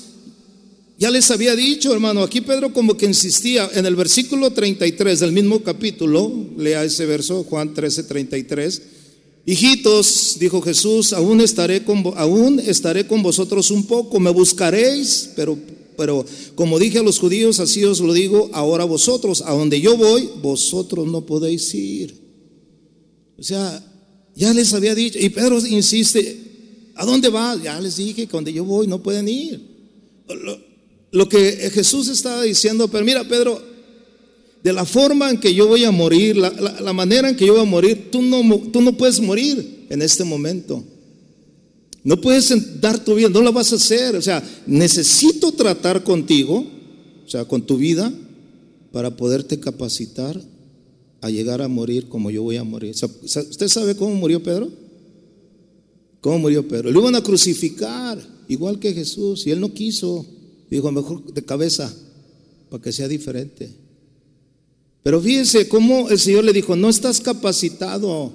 [1.00, 5.32] ya les había dicho, hermano, aquí Pedro como que insistía en el versículo 33 del
[5.32, 8.82] mismo capítulo, lea ese verso, Juan 13, 33.
[9.46, 15.58] Hijitos, dijo Jesús, aún estaré con, aún estaré con vosotros un poco, me buscaréis, pero,
[15.98, 19.98] pero como dije a los judíos, así os lo digo ahora vosotros, a donde yo
[19.98, 22.16] voy, vosotros no podéis ir.
[23.38, 23.84] O sea,
[24.36, 27.62] ya les había dicho, y Pedro insiste, ¿a dónde vas?
[27.62, 29.78] Ya les dije que donde yo voy no pueden ir
[31.12, 33.62] lo que Jesús estaba diciendo, pero mira Pedro,
[34.64, 37.62] de la forma en que yo voy a morir, la, manera en que yo voy
[37.62, 40.84] a morir, tú no, tú no puedes morir en este momento.
[42.04, 44.16] No puedes dar tu vida, no la vas a hacer.
[44.16, 46.66] O sea, necesito tratar contigo,
[47.26, 48.14] o sea, con tu vida,
[48.92, 50.42] para poderte capacitar
[51.22, 52.96] a llegar a morir como yo voy a morir.
[52.96, 54.70] ¿Usted sabe cómo murió Pedro?
[56.22, 56.92] ¿Cómo murió Pedro?
[56.92, 60.26] Lo iban a crucificar, igual que Jesús, y él no quiso.
[60.70, 61.94] Dijo, mejor de cabeza,
[62.70, 63.70] para que sea diferente.
[65.04, 68.32] Pero fíjense cómo el Señor le dijo, no estás capacitado.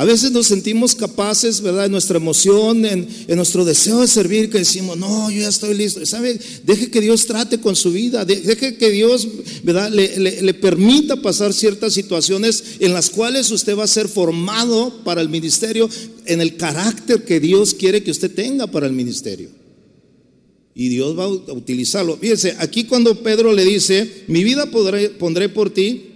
[0.00, 1.84] A veces nos sentimos capaces, ¿verdad?
[1.84, 6.06] En nuestra emoción, en, nuestro deseo de servir, que decimos, no, yo ya estoy listo.
[6.06, 6.40] ¿Sabe?
[6.64, 9.28] Deje que Dios trate con su vida, deje que Dios,
[9.62, 9.90] ¿verdad?
[9.90, 15.28] Le, permita pasar ciertas situaciones en las cuales usted va a ser formado para el
[15.28, 15.86] ministerio
[16.24, 19.50] en el carácter que Dios quiere que usted tenga para el ministerio
[20.74, 22.16] y Dios va a utilizarlo.
[22.16, 26.06] Fíjense, aquí cuando Pedro le dice, mi vida pondré por ti,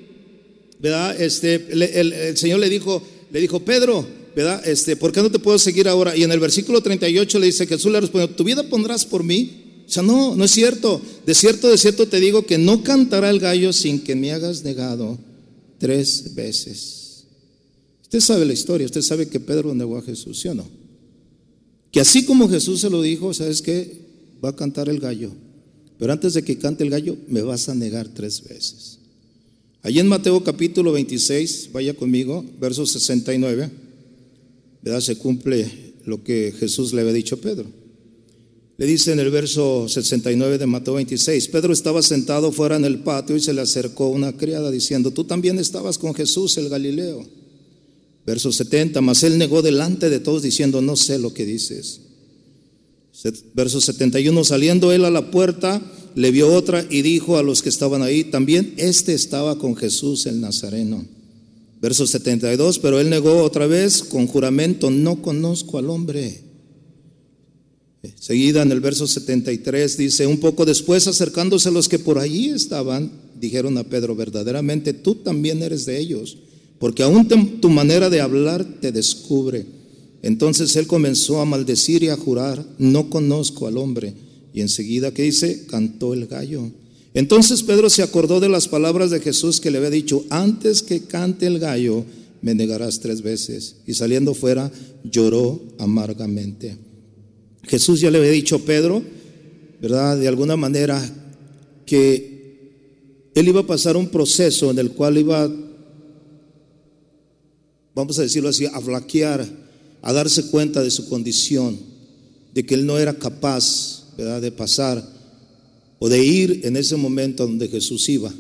[0.79, 1.20] ¿verdad?
[1.20, 3.03] Este, el, Señor le dijo,
[3.35, 4.66] le dijo, Pedro, ¿verdad?
[4.66, 6.16] Este, ¿por qué no te puedo seguir ahora?
[6.16, 9.83] Y en el versículo 38 le dice, Jesús le respondió, ¿tu vida pondrás por mí?
[9.87, 11.03] O sea, no, no es cierto.
[11.27, 14.62] De cierto, de cierto te digo que no cantará el gallo sin que me hagas
[14.62, 15.18] negado
[15.79, 17.25] tres veces.
[18.03, 20.66] Usted sabe la historia, usted sabe que Pedro negó a Jesús, ¿sí o no?
[21.90, 24.05] Que así como Jesús se lo dijo, ¿sabes qué?
[24.44, 25.33] va a cantar el gallo,
[25.99, 28.99] pero antes de que cante el gallo me vas a negar tres veces.
[29.85, 33.70] Allí en Mateo capítulo 26, vaya conmigo, verso 69,
[34.81, 35.01] ¿verdad?
[35.03, 37.66] Se cumple lo que Jesús le había dicho a Pedro.
[38.79, 43.01] Le dice en el verso 69 de Mateo 26, Pedro estaba sentado fuera en el
[43.01, 47.23] patio y se le acercó una criada diciendo, tú también estabas con Jesús el Galileo.
[48.25, 52.01] Verso 70, mas él negó delante de todos diciendo, no sé lo que dices.
[53.53, 55.83] Verso 71, saliendo él a la puerta,
[56.14, 60.27] le vio otra y dijo a los que estaban ahí, también este estaba con Jesús
[60.27, 61.05] el Nazareno.
[61.81, 66.42] Verso 72, pero él negó otra vez con juramento, no conozco al hombre.
[68.18, 73.11] Seguida en el verso 73 dice, un poco después acercándose los que por allí estaban,
[73.38, 76.38] dijeron a Pedro, verdaderamente tú también eres de ellos,
[76.79, 77.29] porque aún
[77.61, 79.66] tu manera de hablar te descubre.
[80.22, 84.14] Entonces él comenzó a maldecir y a jurar, no conozco al hombre.
[84.55, 85.67] Y enseguida, ¿qué dice?
[85.67, 86.71] Cantó el gallo.
[87.12, 91.01] Entonces Pedro se acordó de las palabras de Jesús que le había dicho, antes que
[91.01, 92.05] cante el gallo,
[92.40, 93.77] me negarás tres veces.
[93.87, 94.71] Y saliendo fuera,
[95.03, 96.77] lloró amargamente.
[97.64, 99.03] Jesús ya le había dicho a Pedro,
[99.83, 100.19] ¿verdad?
[100.19, 101.03] De alguna manera,
[101.85, 102.35] que
[103.35, 105.51] él iba a pasar un proceso en el cual iba,
[107.95, 109.47] vamos a decirlo así, a flaquear,
[110.01, 111.77] a darse cuenta de su condición,
[112.53, 115.07] de que él no era capaz, de pasar
[115.98, 118.33] o de ir en ese momento donde Jesús iba.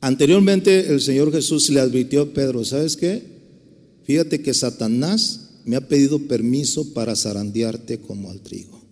[0.00, 3.22] Anteriormente el Señor Jesús le advirtió a Pedro, ¿sabes qué?
[4.04, 8.82] Fíjate que Satanás me ha pedido permiso para zarandearte como al trigo.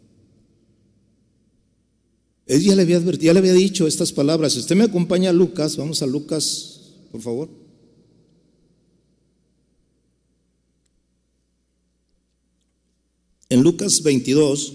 [2.47, 4.55] Él ya le había advertido, ya le había dicho estas palabras.
[4.55, 7.49] Si usted me acompaña a Lucas, vamos a Lucas, por favor.
[13.49, 14.73] En Lucas 22,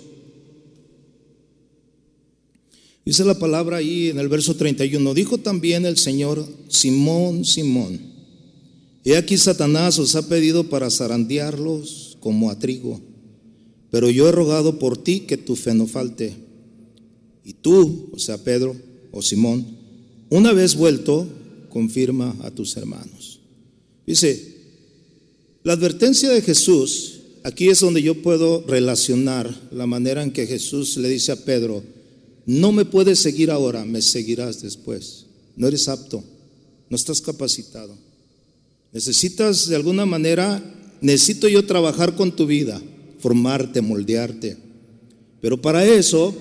[3.08, 8.02] dice la palabra ahí en el verso 31, dijo también el Señor, Simón, Simón,
[9.06, 13.00] he aquí Satanás os ha pedido para zarandearlos como a trigo,
[13.91, 16.36] pero yo he rogado por ti que tu fe no falte.
[17.46, 18.76] Y tú, o sea, Pedro
[19.13, 19.65] o Simón,
[20.30, 21.30] una vez vuelto,
[21.70, 23.39] confirma a tus hermanos.
[24.06, 24.58] Dice,
[25.63, 30.98] la advertencia de Jesús, aquí es donde yo puedo relacionar la manera en que Jesús
[30.98, 31.84] le dice a Pedro,
[32.47, 35.25] no me puedes seguir ahora, me seguirás después.
[35.57, 36.23] No eres apto,
[36.89, 37.93] no estás capacitado.
[38.93, 40.63] Necesitas de alguna manera,
[41.01, 42.81] necesito yo trabajar con tu vida,
[43.19, 44.55] formarte, moldearte.
[45.41, 46.33] Pero para eso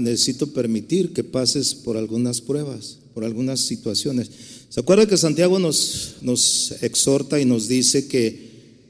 [0.00, 4.28] necesito permitir que pases por algunas pruebas, por algunas situaciones.
[4.68, 8.48] ¿Se acuerda que Santiago nos, nos exhorta y nos dice que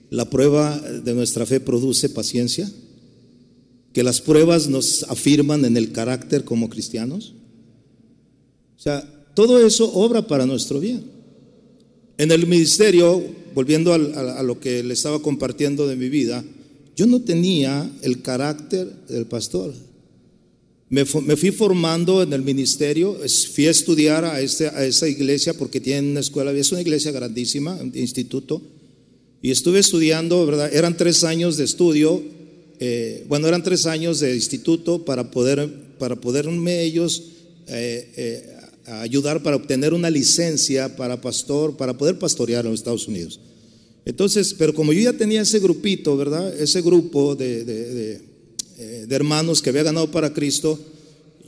[0.08, 2.72] la prueba de nuestra fe produce paciencia?
[3.98, 7.34] ¿Que las pruebas nos afirman en el carácter como cristianos?
[8.76, 9.02] O sea,
[9.34, 11.02] todo eso obra para nuestro bien.
[12.16, 13.20] En el ministerio,
[13.56, 16.44] volviendo a, lo que le estaba compartiendo de mi vida,
[16.94, 19.74] yo no tenía el carácter del pastor.
[20.88, 23.18] Me, fui formando en el ministerio,
[23.52, 27.74] fui a estudiar a, este, esa iglesia porque tienen una escuela, es una iglesia grandísima,
[27.74, 28.62] un instituto,
[29.42, 30.72] y estuve estudiando, ¿verdad?
[30.72, 32.37] Eran tres años de estudio,
[32.80, 37.22] eh, bueno, eran tres años de instituto para poder, para poderme ellos
[37.66, 43.08] eh, eh, ayudar para obtener una licencia para pastor, para poder pastorear en los Estados
[43.08, 43.40] Unidos.
[44.04, 46.58] Entonces, pero como yo ya tenía ese grupito, ¿verdad?
[46.58, 48.22] Ese grupo de
[48.80, 50.78] eh, de hermanos que había ganado para Cristo,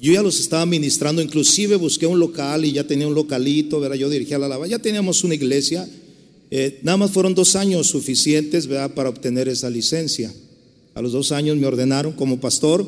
[0.03, 3.95] yo ya los estaba ministrando, inclusive busqué un local y ya tenía un localito, ¿verdad?
[3.95, 5.89] yo dirigía la lava, ya teníamos una iglesia,
[6.51, 8.95] eh, nada más fueron dos años suficientes ¿verdad?
[8.95, 10.35] para obtener esa licencia.
[10.95, 12.87] A los dos años me ordenaron como pastor,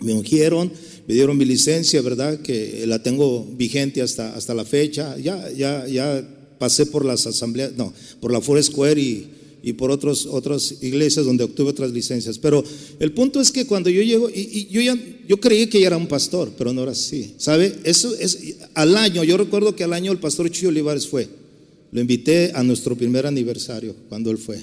[0.00, 0.72] me ungieron,
[1.06, 2.40] me dieron mi licencia, ¿verdad?
[2.40, 5.16] Que la tengo vigente hasta, hasta la fecha.
[5.18, 6.26] Ya, ya, ya
[6.58, 9.26] pasé por las asambleas, no, por la Forest Square y,
[9.62, 12.38] y por otras iglesias donde obtuve otras licencias.
[12.38, 12.64] Pero
[12.98, 14.96] el punto es que cuando yo llego, y, yo ya,
[15.28, 17.34] yo creí que ya era un pastor, pero no era así.
[17.36, 17.74] ¿Sabe?
[17.84, 21.28] Eso es al año, yo recuerdo que al año el pastor Chuyo Olivares fue.
[21.92, 24.58] Lo invité a nuestro primer aniversario cuando él fue.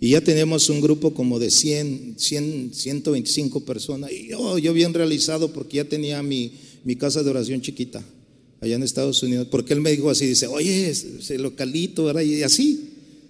[0.00, 4.10] Y ya teníamos un grupo como de 100, 100 125 personas.
[4.10, 6.52] Y yo, yo bien realizado porque ya tenía mi,
[6.84, 8.02] mi casa de oración chiquita
[8.60, 9.48] allá en Estados Unidos.
[9.50, 12.22] Porque él me dijo así, dice, oye, ese localito, ¿verdad?
[12.22, 12.86] Y así.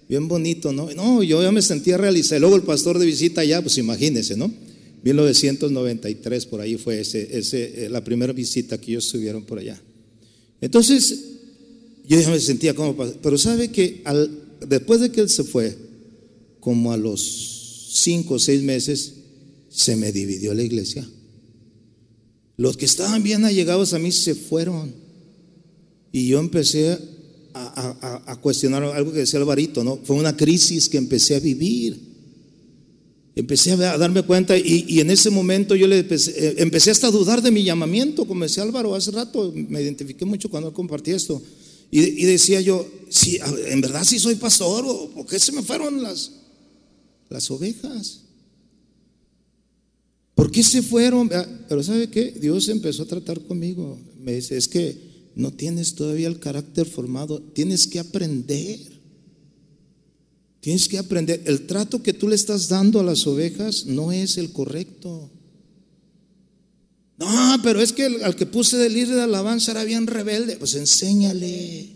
[0.07, 0.89] Bien bonito, ¿no?
[0.93, 2.39] No, yo ya me sentía realizado.
[2.41, 4.51] Luego el pastor de visita allá, pues imagínense, ¿no?
[5.03, 9.81] 1993 por ahí fue ese, ese, eh, la primera visita que ellos estuvieron por allá.
[10.59, 11.17] Entonces,
[12.07, 14.29] yo ya me sentía como, pero sabe que al,
[14.67, 15.75] después de que él se fue,
[16.61, 19.15] como a los cinco o seis meses,
[19.69, 21.05] se me dividió la iglesia.
[22.55, 24.93] Los que estaban bien allegados a mí se fueron.
[26.11, 26.97] Y yo empecé
[27.53, 29.99] a, cuestionar algo que decía Alvarito, ¿no?
[30.03, 31.99] Fue una crisis que empecé a vivir.
[33.35, 37.41] Empecé a, darme cuenta y, en ese momento yo le eh, empecé, hasta a dudar
[37.41, 41.41] de mi llamamiento, como decía Álvaro hace rato, me identifiqué mucho cuando compartí esto.
[41.89, 46.01] Y, decía yo, si, en verdad sí soy pastor, ¿o por qué se me fueron
[46.01, 46.31] las,
[47.31, 48.21] las ovejas?
[50.35, 51.29] ¿Por qué se fueron?
[51.69, 52.31] Pero ¿sabe qué?
[52.31, 53.99] Dios empezó a tratar conmigo.
[54.19, 54.97] Me dice, es que
[55.35, 58.79] no tienes todavía el carácter formado, tienes que aprender.
[60.59, 61.41] Tienes que aprender.
[61.45, 65.29] El trato que tú le estás dando a las ovejas no es el correcto.
[67.17, 70.57] No, pero es que al que puse de líder de alabanza era bien rebelde.
[70.57, 71.89] Pues enséñale.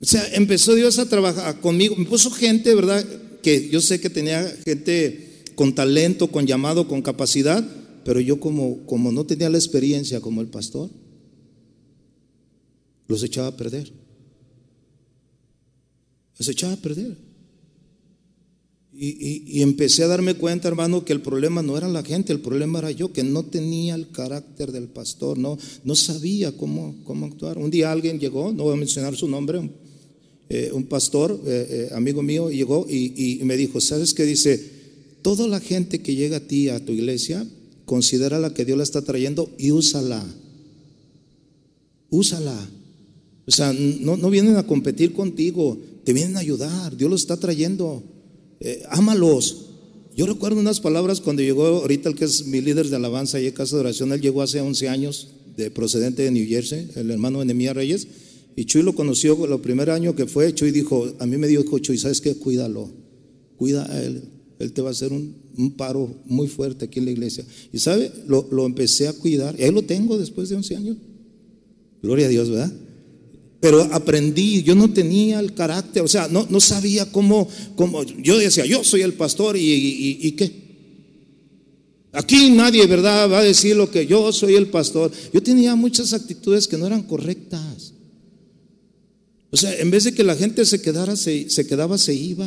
[0.00, 1.94] O sea, empezó Dios a trabajar conmigo.
[1.96, 3.04] Me puso gente, ¿verdad?
[3.42, 7.66] Que yo sé que tenía gente con talento, con llamado, con capacidad,
[8.04, 10.90] pero yo como, como no tenía la experiencia como el pastor,
[13.06, 13.92] los echaba a perder.
[16.38, 17.16] Los echaba a perder.
[19.02, 22.80] Y, empecé a darme cuenta, hermano, que el problema no era la gente, el problema
[22.80, 27.56] era yo, que no tenía el carácter del pastor, no, no sabía cómo, cómo actuar.
[27.56, 29.70] Un día alguien llegó, no voy a mencionar su nombre,
[30.72, 34.24] un, eh, pastor, eh, eh, amigo mío, llegó y, me dijo, ¿sabes qué?
[34.24, 34.60] Dice,
[35.22, 37.46] toda la gente que llega a ti, a tu iglesia,
[37.84, 40.24] considera la que Dios la está trayendo y úsala.
[42.10, 42.68] Úsala.
[43.46, 47.36] O sea, no, no vienen a competir contigo, te vienen a ayudar, Dios los está
[47.36, 48.02] trayendo.
[48.60, 49.66] Eh, ámalos.
[50.16, 53.44] Yo recuerdo unas palabras cuando llegó ahorita el que es mi líder de alabanza y
[53.44, 57.10] de casa de oración, él llegó hace 11 años, de procedente de New Jersey, el
[57.10, 58.06] hermano Enemía Reyes,
[58.56, 61.78] y Chuy lo conoció el primer año que fue, Chuy dijo, a mí me dijo
[61.78, 62.34] Chuy, ¿sabes qué?
[62.36, 62.90] Cuídalo,
[63.56, 64.22] cuida a él,
[64.58, 65.40] él te va a hacer un,
[65.76, 67.44] paro muy fuerte aquí en la iglesia.
[67.72, 70.96] Y sabe, lo, lo empecé a cuidar, y ahí lo tengo después de 11 años.
[72.02, 72.72] Gloria a Dios, ¿verdad?
[73.60, 78.38] Pero aprendí, yo no tenía el carácter, o sea, no, no sabía cómo, cómo, yo
[78.38, 80.70] decía, yo soy el pastor y, y, qué.
[82.12, 85.12] Aquí nadie, ¿verdad?, va a decir lo que yo soy el pastor.
[85.32, 87.92] Yo tenía muchas actitudes que no eran correctas.
[89.50, 92.46] O sea, en vez de que la gente se quedara, se, se quedaba, se iba.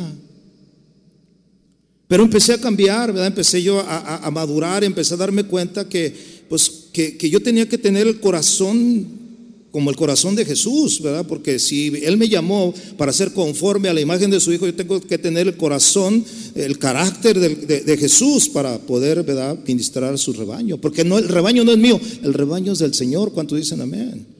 [2.08, 3.26] Pero empecé a cambiar, ¿verdad?
[3.26, 6.14] Empecé yo a, a, madurar, empecé a darme cuenta que,
[6.48, 9.24] pues, que, que yo tenía que tener el corazón
[9.74, 11.26] como el corazón de Jesús, ¿verdad?
[11.26, 14.74] Porque si Él me llamó para ser conforme a la imagen de su Hijo, yo
[14.74, 20.78] tengo que tener el corazón, el carácter de, Jesús para poder, ¿verdad?, ministrar su rebaño.
[20.78, 23.32] Porque no, el rebaño no es mío, el rebaño es del Señor.
[23.32, 24.33] ¿Cuánto dicen amén?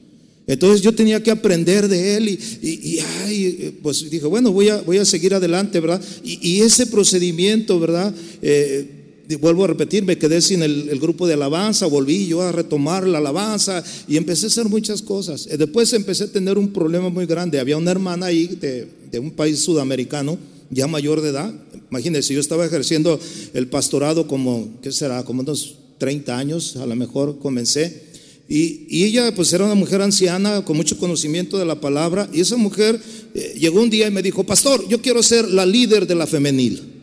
[0.47, 4.97] Entonces yo tenía que aprender de Él y, ay, pues dije, bueno, voy a, voy
[4.97, 6.01] a seguir adelante, ¿verdad?
[6.23, 8.13] Y, ese procedimiento, ¿verdad?
[8.41, 8.95] Eh,
[9.39, 13.17] vuelvo a repetir, me quedé sin el, grupo de alabanza, volví yo a retomar la
[13.17, 15.47] alabanza y empecé a hacer muchas cosas.
[15.49, 17.59] Eh, después empecé a tener un problema muy grande.
[17.59, 20.37] Había una hermana ahí de, un país sudamericano,
[20.69, 21.53] ya mayor de edad.
[21.89, 23.19] Imagínense, yo estaba ejerciendo
[23.53, 25.23] el pastorado como, ¿qué será?
[25.23, 28.14] Como unos 30 años, a lo mejor comencé.
[28.47, 32.57] Y, ella pues era una mujer anciana con mucho conocimiento de la palabra y esa
[32.57, 32.99] mujer
[33.33, 36.27] eh, llegó un día y me dijo, pastor, yo quiero ser la líder de la
[36.27, 36.95] femenil.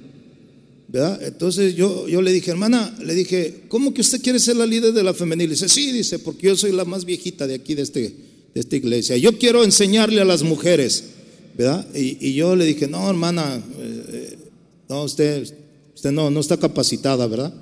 [0.94, 4.92] Entonces yo, yo le dije, hermana, le dije, ¿cómo que usted quiere ser la líder
[4.92, 5.48] de la femenil?
[5.48, 8.14] dice, sí, dice, porque yo soy la más viejita de aquí, de, este,
[8.54, 9.16] de esta iglesia.
[9.16, 11.04] Yo quiero enseñarle a las mujeres,
[11.56, 11.86] ¿verdad?
[11.94, 14.38] Y, yo le dije, no, hermana, eh, eh,
[14.90, 15.50] no, usted,
[15.94, 17.54] usted no, no está capacitada, ¿verdad?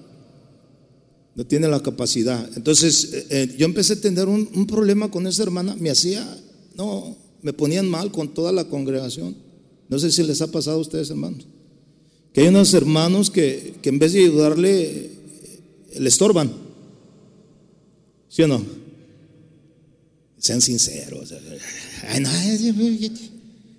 [1.35, 2.49] No tiene la capacidad.
[2.57, 6.27] Entonces eh, yo empecé a tener un, problema con esa hermana, me hacía,
[6.77, 9.37] no, me ponían mal con toda la congregación.
[9.88, 11.47] No sé si les ha pasado a ustedes, hermanos.
[12.33, 15.11] Que hay unos hermanos que, en vez de ayudarle,
[15.99, 16.53] le estorban.
[18.29, 18.64] ¿Sí o no?
[20.38, 21.35] Sean sinceros.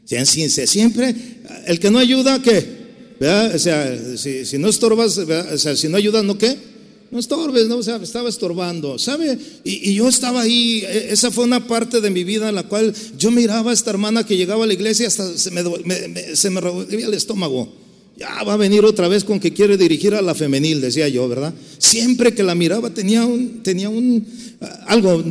[0.05, 0.69] sean sinceros.
[0.69, 1.15] Siempre,
[1.67, 2.81] el que no ayuda, ¿qué?
[3.53, 6.57] O sea, si, no estorbas, o sea, si no ayudas, ¿no qué?
[7.11, 7.67] No estorbes,
[8.01, 9.37] estaba estorbando, ¿sabe?
[9.65, 12.93] Y, yo estaba ahí, e, esa fue una parte de mi vida en la cual
[13.17, 17.05] yo miraba a esta hermana que llegaba a la iglesia hasta se me, me revolvía
[17.05, 17.67] el estómago.
[18.17, 21.27] Ya va a venir otra vez con que quiere dirigir a la femenil, decía yo,
[21.27, 21.53] ¿verdad?
[21.79, 24.25] Siempre que la miraba tenía un, tenía un,
[24.87, 25.21] algo,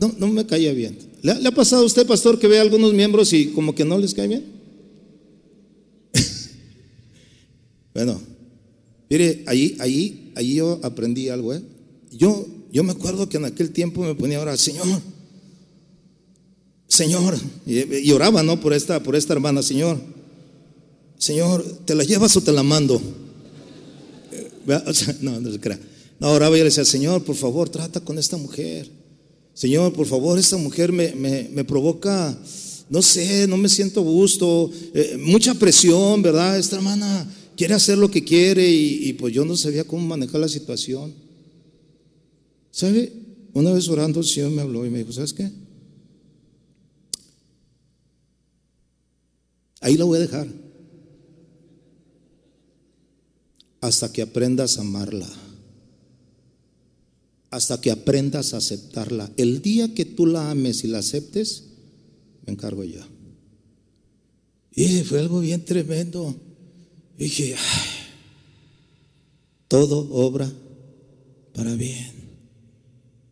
[0.00, 0.96] no, no me caía bien.
[1.22, 3.98] ¿Le, ha pasado a usted, pastor, que ve a algunos miembros y como que no
[3.98, 4.44] les cae bien?
[7.94, 8.20] bueno,
[9.10, 11.62] mire, ahí, ahí, ahí yo aprendí algo, ¿eh?
[12.12, 14.86] Yo, yo me acuerdo que en aquel tiempo me ponía a orar, Señor,
[16.86, 18.60] Señor, y, oraba, ¿no?
[18.60, 19.98] Por esta, por esta hermana, Señor
[21.18, 23.00] Señor, ¿te la llevas o te la mando?
[25.20, 25.80] no, no se crea.
[26.18, 28.90] No, oraba y le decía, Señor, por favor, trata con esta mujer.
[29.54, 32.36] Señor, por favor, esta mujer me, me, provoca,
[32.90, 36.58] no sé, no me siento gusto, eh, mucha presión, ¿verdad?
[36.58, 37.26] Esta hermana
[37.56, 41.14] quiere hacer lo que quiere y, pues yo no sabía cómo manejar la situación.
[42.70, 43.12] ¿Sabe?
[43.52, 45.50] Una vez orando el Señor me habló y me dijo, ¿sabes qué?
[49.80, 50.66] Ahí la voy a dejar.
[53.86, 55.28] hasta que aprendas a amarla,
[57.50, 59.30] hasta que aprendas a aceptarla.
[59.36, 61.64] El día que tú la ames y la aceptes,
[62.44, 63.02] me encargo yo.
[64.74, 66.34] Y fue algo bien tremendo.
[67.18, 67.56] Y dije,
[69.68, 70.50] todo obra
[71.54, 72.14] para bien.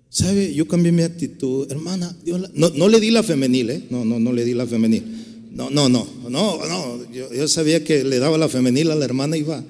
[0.08, 0.54] ¿Sabe?
[0.54, 1.70] Yo cambié mi actitud.
[1.70, 2.16] Hermana,
[2.54, 3.84] no, le di la femenil, ¿eh?
[3.90, 5.02] No, no, no le di la femenil.
[5.52, 7.12] No, no, no, no, no.
[7.12, 9.64] Yo, sabía que le daba la femenil a la hermana, iba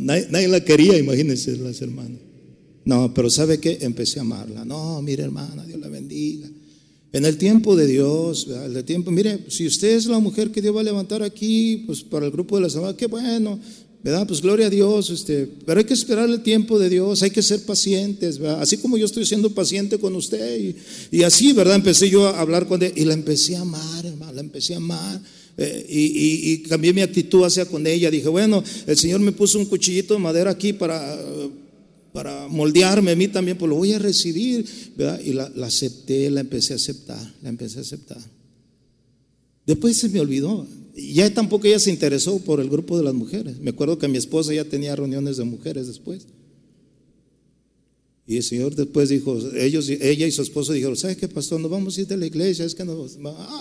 [0.00, 2.18] nadie, la quería, imagínense las hermanas.
[2.84, 3.78] No, pero ¿sabe qué?
[3.82, 4.64] Empecé a amarla.
[4.64, 5.87] No, mire hermana, Dios la.
[7.12, 10.76] En el tiempo de Dios, el tiempo, mire, si usted es la mujer que Dios
[10.76, 13.58] va a levantar aquí, pues para el grupo de la semana, qué bueno,
[14.02, 14.26] ¿verdad?
[14.26, 17.42] Pues gloria a Dios, este, pero hay que esperar el tiempo de Dios, hay que
[17.42, 18.60] ser pacientes, ¿verdad?
[18.60, 20.76] Así como yo estoy siendo paciente con usted,
[21.10, 21.76] y, así, ¿verdad?
[21.76, 24.76] Empecé yo a hablar con él y la empecé a amar, hermano, la empecé a
[24.76, 25.20] amar.
[25.56, 28.12] Eh, y, y, cambié mi actitud hacia con ella.
[28.12, 31.18] Dije, bueno, el Señor me puso un cuchillito de madera aquí para,
[32.18, 34.66] para moldearme a mí también, pues lo voy a recibir.
[35.24, 38.18] Y la, acepté, la empecé a aceptar, la empecé a aceptar.
[39.64, 40.66] Después se me olvidó,
[40.96, 43.60] ya tampoco ella se interesó por el grupo de las mujeres.
[43.60, 46.26] Me acuerdo que mi esposa ya tenía reuniones de mujeres después.
[48.26, 51.60] Y el Señor después dijo, ellos, ella y su esposo dijeron, ¿sabes qué, pastor?
[51.60, 53.16] Nos vamos a ir de la iglesia, es que nos,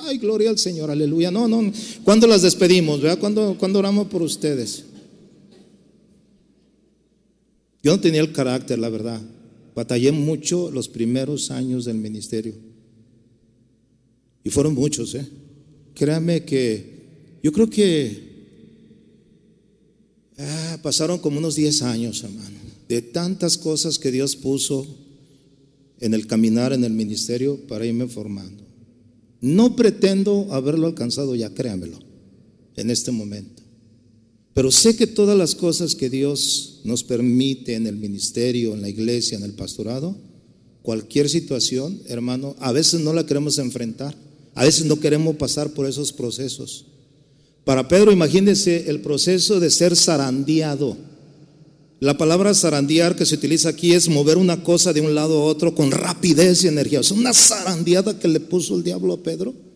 [0.06, 1.30] ay, gloria al Señor, aleluya.
[1.30, 1.72] No, no,
[2.04, 3.02] ¿cuándo las despedimos?
[3.20, 4.84] ¿Cuándo, ¿Cuándo oramos por ustedes?
[7.84, 9.22] Yo no tenía el carácter, la verdad.
[9.76, 12.56] Batallé mucho los primeros años del ministerio.
[14.44, 15.28] Y fueron muchos, ¿eh?
[15.94, 16.98] Créame que
[17.44, 18.22] yo creo que
[20.38, 22.58] ah, pasaron como unos 10 años, hermano,
[22.88, 24.88] de tantas cosas que Dios puso
[26.00, 28.64] en el caminar en el ministerio para irme formando.
[29.42, 32.00] No pretendo haberlo alcanzado ya, créanmelo,
[32.76, 33.64] en este momento.
[34.58, 38.90] Pero sé que todas las cosas que Dios nos permite en el ministerio, en la
[38.90, 40.18] iglesia, en el pastorado,
[40.82, 44.18] cualquier situación, hermano, a veces no la queremos enfrentar,
[44.56, 46.88] a veces no queremos pasar por esos procesos.
[47.66, 50.98] Para Pedro, imagínense el proceso de ser zarandeado.
[52.00, 55.46] La palabra zarandear que se utiliza aquí es mover una cosa de un lado a
[55.46, 57.02] otro con rapidez y energía.
[57.02, 59.67] Es una zarandeada que le puso el diablo a Pedro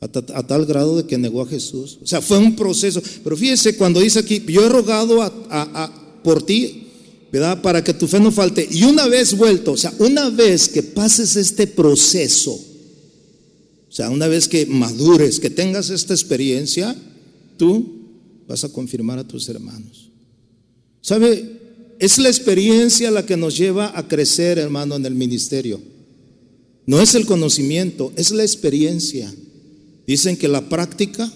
[0.00, 1.98] a, tal grado de que negó a Jesús.
[2.02, 3.02] O sea, fue un proceso.
[3.24, 5.18] Pero fíjese cuando dice aquí, yo he rogado
[6.22, 6.84] por ti,
[7.32, 7.60] ¿verdad?
[7.60, 8.68] Para que tu fe no falte.
[8.70, 14.28] Y una vez vuelto, o sea, una vez que pases este proceso, o sea, una
[14.28, 16.94] vez que madures, que tengas esta experiencia,
[17.56, 17.98] tú
[18.46, 20.10] vas a confirmar a tus hermanos.
[21.00, 21.58] ¿Sabe?
[21.98, 25.80] Es la experiencia la que nos lleva a crecer, hermano, en el ministerio.
[26.86, 29.32] No es el conocimiento, es la experiencia.
[30.08, 31.30] Dicen que la práctica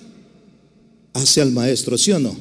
[1.13, 2.35] hace al maestro, ¿sí o no?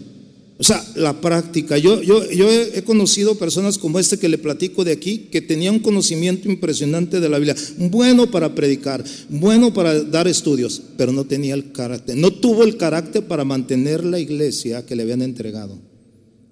[0.58, 1.78] O sea, la práctica.
[1.78, 5.74] Yo, yo, yo he conocido personas como este que le platico de aquí, que tenía
[5.74, 11.26] un conocimiento impresionante de la Biblia, bueno para predicar, bueno para dar estudios, pero no
[11.26, 15.80] tenía el carácter, no tuvo el carácter para mantener la iglesia que le habían entregado.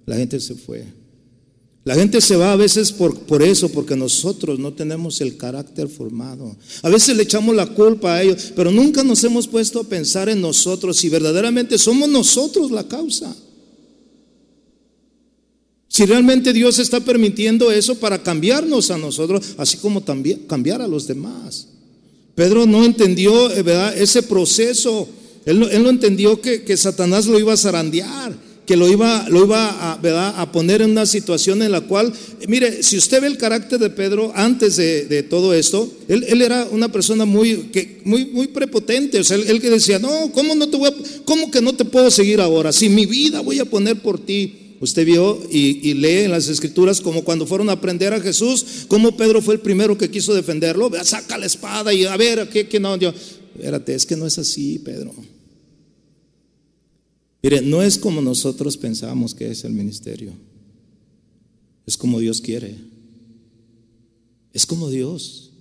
[0.05, 0.98] La gente se fue.
[1.85, 5.87] La gente se va a veces por, por eso, porque nosotros no tenemos el carácter
[5.87, 6.55] formado.
[6.83, 10.29] A veces le echamos la culpa a ellos, pero nunca nos hemos puesto a pensar
[10.29, 13.35] en nosotros si verdaderamente somos nosotros la causa.
[15.89, 20.87] Si realmente Dios está permitiendo eso para cambiarnos a nosotros, así como también cambiar a
[20.87, 21.67] los demás.
[22.35, 25.09] Pedro no entendió eh, ese proceso.
[25.45, 28.37] Él no, entendió que, Satanás lo iba a zarandear,
[28.69, 32.13] que lo iba, lo iba a, a, poner en una situación en la cual,
[32.47, 36.91] mire, si usted ve el carácter de Pedro antes de, todo esto, él, era una
[36.91, 39.21] persona muy, que, muy, muy prepotente.
[39.21, 40.91] O sea, él, que decía, no, ¿cómo, no te voy
[41.25, 42.71] ¿cómo que no te puedo seguir ahora?
[42.71, 44.75] Si mi vida voy a poner por ti.
[44.81, 49.17] Usted vio y, lee en las escrituras como cuando fueron a aprender a Jesús, como
[49.17, 50.91] Pedro fue el primero que quiso defenderlo.
[51.03, 52.95] Saca la espada y a ver, ¿qué, qué no?
[52.97, 53.11] Yo,
[53.55, 55.11] espérate, es que no es así, Pedro.
[57.41, 60.33] Mire, no es como nosotros pensamos que es el ministerio.
[61.85, 62.75] Es como Dios quiere.
[64.53, 65.51] Es como Dios,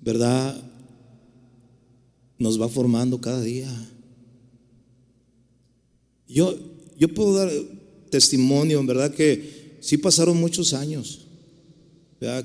[0.00, 0.62] ¿verdad?
[2.38, 3.70] Nos va formando cada día.
[6.28, 6.56] Yo,
[6.98, 7.50] yo puedo dar,
[8.10, 11.20] testimonio, en verdad que sí pasaron muchos años,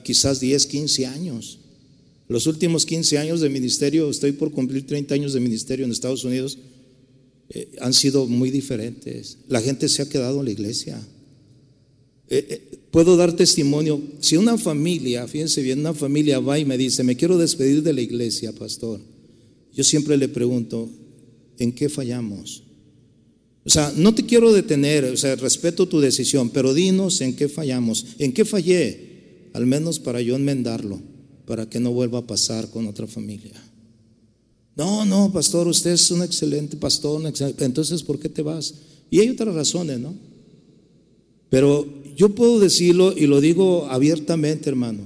[0.04, 1.60] quizás 10, 15 años.
[2.28, 6.24] Los últimos 15 años de ministerio, estoy por cumplir 30 años de ministerio en Estados
[6.24, 6.58] Unidos,
[7.50, 9.38] eh, han sido muy diferentes.
[9.48, 11.00] La gente se ha quedado en la iglesia.
[12.30, 16.78] Eh, eh, puedo dar testimonio, si una familia, fíjense bien, una familia va y me
[16.78, 19.02] dice, me quiero despedir de la iglesia, pastor,
[19.74, 20.90] yo siempre le pregunto,
[21.60, 22.64] ¿en qué fallamos?
[23.66, 27.48] O sea, no te quiero detener, o sea, respeto tu decisión, pero dinos en qué
[27.48, 31.02] fallamos, en qué fallé, al menos para yo enmendarlo,
[31.46, 33.54] para que no vuelva a pasar con otra familia.
[34.76, 37.22] No, no, pastor, usted es un excelente pastor,
[37.60, 38.74] entonces ¿por qué te vas?
[39.12, 40.16] Y hay otras razones, ¿no?
[41.50, 45.02] Pero yo puedo decirlo y lo digo abiertamente, hermano,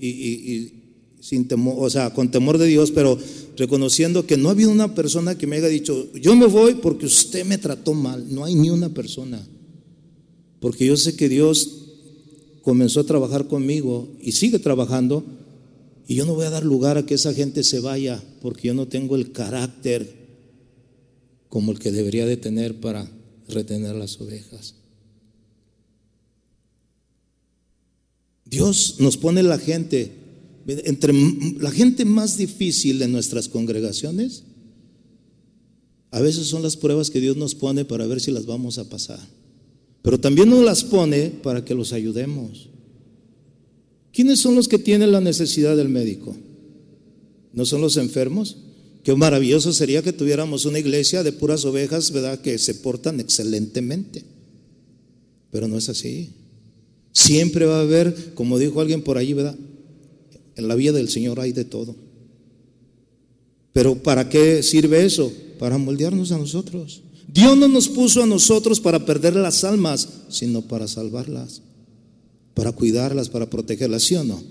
[0.00, 0.82] y, y
[1.20, 3.16] sin temor, o sea, con temor de Dios, pero
[3.56, 7.06] reconociendo que no ha habido una persona que me haya dicho, yo me voy porque
[7.06, 8.26] usted me trató mal.
[8.34, 9.46] No hay ni una persona.
[10.58, 11.78] porque yo sé que Dios
[12.62, 15.24] comenzó a trabajar conmigo y sigue trabajando,
[16.12, 18.74] y yo no voy a dar lugar a que esa gente se vaya, porque yo
[18.74, 20.28] no tengo el carácter
[21.48, 23.10] como el que debería de tener para
[23.48, 24.74] retener las ovejas.
[28.44, 30.12] Dios nos pone la gente,
[30.66, 31.14] entre
[31.58, 34.42] la gente más difícil de nuestras congregaciones,
[36.10, 38.90] a veces son las pruebas que Dios nos pone para ver si las vamos a
[38.90, 39.26] pasar.
[40.02, 42.68] Pero también nos las pone para que los ayudemos.
[44.12, 46.36] ¿Quiénes son los que tienen la necesidad del médico?
[47.52, 48.58] ¿No son los enfermos?
[49.02, 52.40] Qué maravilloso sería que tuviéramos una iglesia de puras ovejas, ¿verdad?
[52.40, 54.22] Que se portan excelentemente.
[55.50, 56.30] Pero no es así.
[57.12, 59.56] Siempre va a haber, como dijo alguien por allí, ¿verdad?
[60.56, 61.96] En la vida del Señor hay de todo.
[63.72, 65.32] Pero ¿para qué sirve eso?
[65.58, 67.02] Para moldearnos a nosotros.
[67.32, 71.62] Dios no nos puso a nosotros para perder las almas, sino para salvarlas,
[72.54, 74.42] para cuidarlas, para protegerlas, ¿sí o no?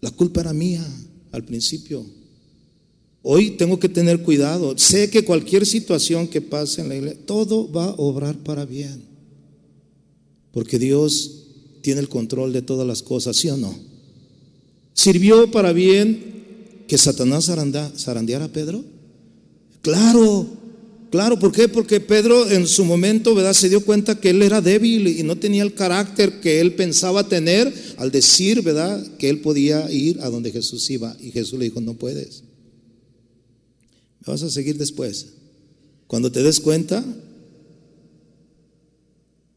[0.00, 0.86] La culpa era mía
[1.32, 2.04] al principio.
[3.22, 4.76] Hoy tengo que tener cuidado.
[4.78, 9.02] Sé que cualquier situación que pase en la iglesia, todo va a obrar para bien.
[10.52, 11.44] Porque Dios
[11.82, 13.74] tiene el control de todas las cosas, ¿sí o no?
[14.94, 18.84] ¿Sirvió para bien que Satanás zarandeara a Pedro?
[19.82, 20.46] Claro,
[21.10, 21.68] claro, ¿por qué?
[21.68, 23.52] Porque Pedro en su momento, ¿verdad?
[23.52, 27.28] Se dio cuenta que él era débil y no tenía el carácter que él pensaba
[27.28, 29.16] tener al decir, ¿verdad?
[29.18, 31.16] Que él podía ir a donde Jesús iba.
[31.20, 32.42] Y Jesús le dijo, no puedes.
[34.26, 35.34] Me vas a seguir después.
[36.06, 37.04] Cuando te des cuenta,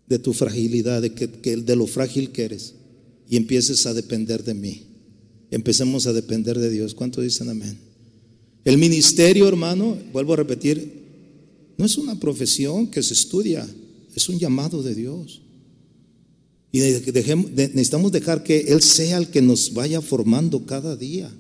[0.08, 2.76] de tu fragilidad, de, que, de lo frágil que eres,
[3.30, 4.84] y empieces a depender de mí.
[5.50, 6.94] Empecemos a depender de Dios.
[6.94, 7.78] ¿Cuántos dicen amén?
[8.66, 11.03] El ministerio, hermano, vuelvo a repetir,
[11.78, 13.68] no es una profesión que se estudia,
[14.16, 15.42] es un llamado de Dios.
[16.72, 21.32] Y necesitamos dejar que Él sea el que nos vaya formando cada día,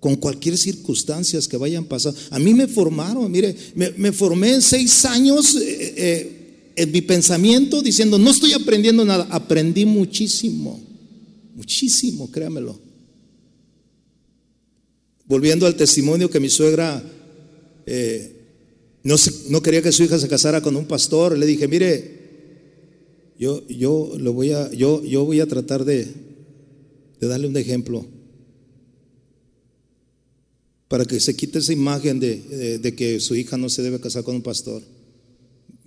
[0.00, 2.18] con cualquier circunstancias que vayan pasando.
[2.30, 5.56] A mí me formaron, mire, me, formé en seis años.
[5.56, 6.38] Eh, eh,
[6.78, 10.80] en mi pensamiento diciendo, no estoy aprendiendo nada, aprendí muchísimo,
[11.56, 12.78] muchísimo, créamelo.
[15.26, 17.02] Volviendo al testimonio que mi suegra
[17.84, 18.37] eh,
[19.08, 19.16] no,
[19.48, 22.18] no, quería que su hija se casara con un pastor, le dije, mire,
[23.38, 26.06] yo, yo, lo voy, a, yo, yo voy a tratar de,
[27.20, 28.06] de darle un ejemplo
[30.88, 34.24] para que se quite esa imagen de, de que su hija no se debe casar
[34.24, 34.82] con un pastor.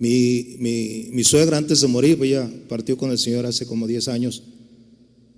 [0.02, 0.56] Mi,
[1.12, 4.42] mi, suegra antes de morir, ella partió con el Señor hace como 10 años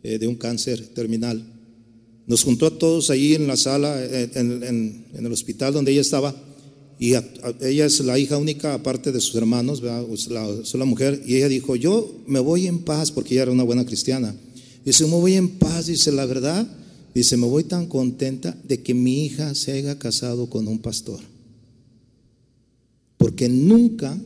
[0.02, 1.44] eh, de un cáncer terminal.
[2.26, 6.34] Nos juntó a todos ahí en la sala, eh, en, el hospital donde ella estaba,
[6.98, 9.82] y ella es la hija única, aparte de sus hermanos,
[10.12, 13.64] es la, mujer, y ella dijo, yo me voy en paz, porque ella era una
[13.64, 14.34] buena cristiana.
[14.84, 16.66] Dice, me voy en paz, dice, la verdad,
[17.14, 21.20] dice, me voy tan contenta de que mi hija se haya casado con un pastor.
[23.16, 24.16] Porque nunca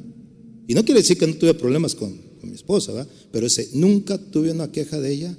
[0.69, 3.11] y no quiere decir que no tuve problemas con, mi esposa, ¿verdad?
[3.33, 5.37] Pero ese, nunca tuve una queja de ella,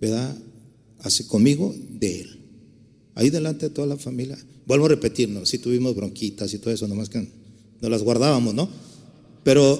[0.00, 0.36] ¿verdad?
[0.98, 2.40] Así conmigo, de él.
[3.14, 4.36] Ahí delante de toda la familia.
[4.66, 7.26] Vuelvo a repetirnos, sí tuvimos bronquitas y todo eso, nomás que
[7.80, 8.68] no las guardábamos, ¿no?
[9.42, 9.78] Pero,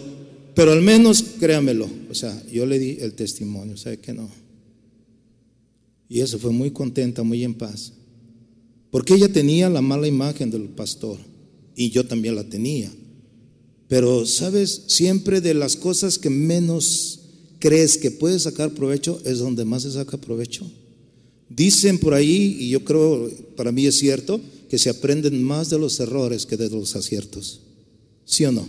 [0.55, 4.29] pero al menos créamelo, o sea, yo le di el testimonio, ¿sabe que no?
[6.09, 7.93] Y eso fue muy contenta, muy en paz.
[8.91, 11.19] Porque ella tenía la mala imagen del pastor
[11.75, 12.93] y yo también la tenía.
[13.89, 14.85] Pero, ¿sabes?
[14.87, 17.21] Siempre de las cosas que menos
[17.59, 20.71] crees que puedes sacar provecho es donde más se saca provecho.
[21.49, 24.41] Dicen por ahí, y yo creo, para mí es cierto,
[24.75, 27.61] que se aprenden más de los errores que de los aciertos.
[28.25, 28.67] ¿Sí o no?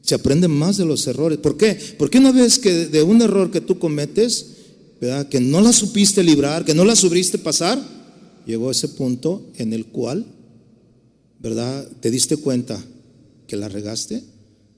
[0.00, 1.38] Se aprenden más de los errores.
[1.38, 1.76] ¿Por qué?
[1.98, 4.46] Porque una vez que de un error que tú cometes,
[5.00, 5.28] ¿verdad?
[5.28, 7.82] que no la supiste librar, que no la supiste pasar,
[8.46, 10.24] llegó a ese punto en el cual,
[11.40, 11.90] ¿verdad?
[12.00, 12.80] Te diste cuenta
[13.48, 14.22] que la regaste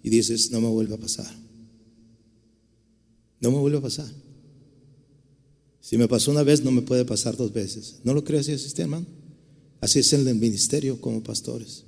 [0.03, 1.31] y dices, no me vuelve a pasar.
[3.41, 4.09] No me vuelve a pasar.
[5.83, 7.97] Si me pasó una vez, no me puede pasar dos veces.
[8.05, 9.20] ¿No lo crees así, hermano?
[9.81, 11.85] Así es en el ministerio como pastores.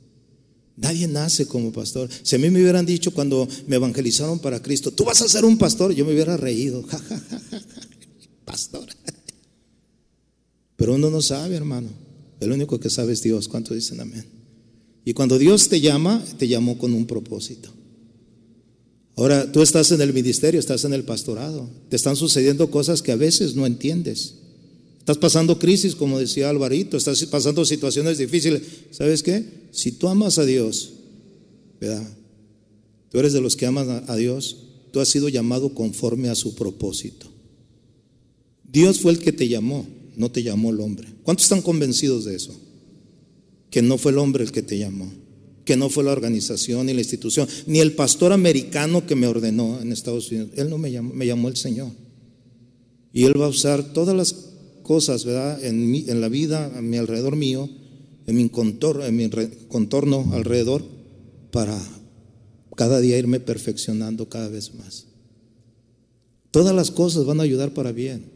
[0.76, 2.08] Nadie nace como pastor.
[2.22, 5.44] Si a mí me hubieran dicho cuando me evangelizaron para Cristo, tú vas a ser
[5.44, 6.84] un pastor, yo me hubiera reído.
[8.44, 8.88] pastor.
[10.76, 11.88] Pero uno no sabe, hermano.
[12.40, 13.48] El único que sabe es Dios.
[13.48, 14.24] ¿Cuánto dicen amén?
[15.04, 17.70] Y cuando Dios te llama, te llamó con un propósito.
[19.14, 21.68] Ahora, tú estás en el ministerio, estás en el pastorado.
[21.90, 24.36] Te están sucediendo cosas que a veces no entiendes.
[25.02, 28.62] Estás pasando crisis, como decía Alvarito, estás pasando situaciones difíciles.
[28.92, 29.44] ¿Sabes qué?
[29.72, 30.92] Si tú amas a Dios,
[31.80, 32.08] ¿verdad?
[33.10, 34.58] Tú eres de los que aman a Dios,
[34.92, 37.26] tú has sido llamado conforme a su propósito.
[38.62, 41.08] Dios fue el que te llamó, no te llamó el hombre.
[41.24, 42.54] ¿Cuántos están convencidos de eso?
[43.70, 45.12] Que no fue el hombre el que te llamó,
[45.64, 49.80] que no fue la organización ni la institución, ni el pastor americano que me ordenó
[49.80, 50.50] en Estados Unidos.
[50.54, 51.90] Él no me llamó, me llamó el Señor.
[53.12, 54.51] Y Él va a usar todas las
[54.92, 55.64] cosas, ¿verdad?
[55.64, 57.66] En, en la vida, a mi alrededor mío,
[58.26, 59.30] en mi contorno, en mi
[59.66, 60.84] contorno alrededor,
[61.50, 61.80] para
[62.76, 65.06] cada día irme perfeccionando cada vez más.
[66.50, 68.26] Todas las cosas van a ayudar para bien.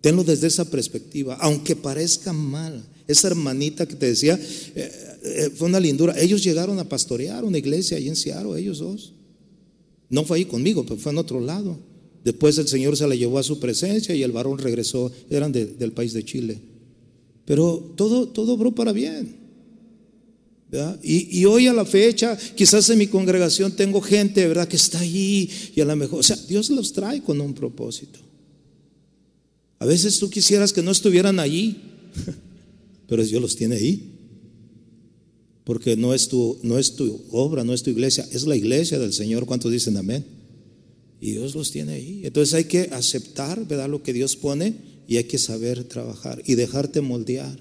[0.00, 2.84] Tenlo desde esa perspectiva, aunque parezca mal.
[3.08, 4.38] Esa hermanita que te decía,
[4.76, 4.92] eh,
[5.24, 6.16] eh, fue una lindura.
[6.20, 9.12] Ellos llegaron a pastorear una iglesia ahí en Seattle, ellos dos.
[10.08, 11.80] No fue ahí conmigo, pero fue en otro lado.
[12.24, 15.92] Después el Señor se la llevó a su presencia y el varón regresó, eran del
[15.92, 16.60] país de Chile.
[17.44, 19.36] Pero todo, todo obró para bien.
[21.02, 24.98] Y, y, hoy a la fecha, quizás en mi congregación tengo gente, ¿verdad?, que está
[24.98, 28.18] ahí y a lo mejor, o sea, Dios los trae con un propósito.
[29.78, 31.76] A veces tú quisieras que no estuvieran allí,
[33.08, 34.14] pero Dios los tiene ahí.
[35.64, 38.98] Porque no es, tu, no es tu obra, no es tu iglesia, es la iglesia
[38.98, 39.46] del Señor.
[39.46, 40.24] ¿Cuántos dicen amén?
[41.20, 42.20] Y Dios los tiene ahí.
[42.24, 43.88] Entonces hay que aceptar, ¿verdad?
[43.88, 44.74] Lo que Dios pone
[45.06, 47.58] y hay que saber trabajar y dejarte moldear.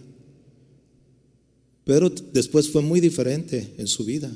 [1.83, 4.29] Pero después fue muy diferente en su vida,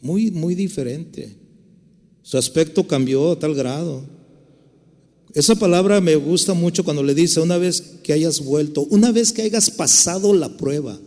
[0.00, 1.36] muy, muy diferente.
[2.22, 4.04] Su aspecto cambió a tal grado.
[5.34, 9.32] Esa palabra me gusta mucho cuando le dice, una vez que hayas vuelto, una vez
[9.32, 11.00] que hayas pasado la prueba,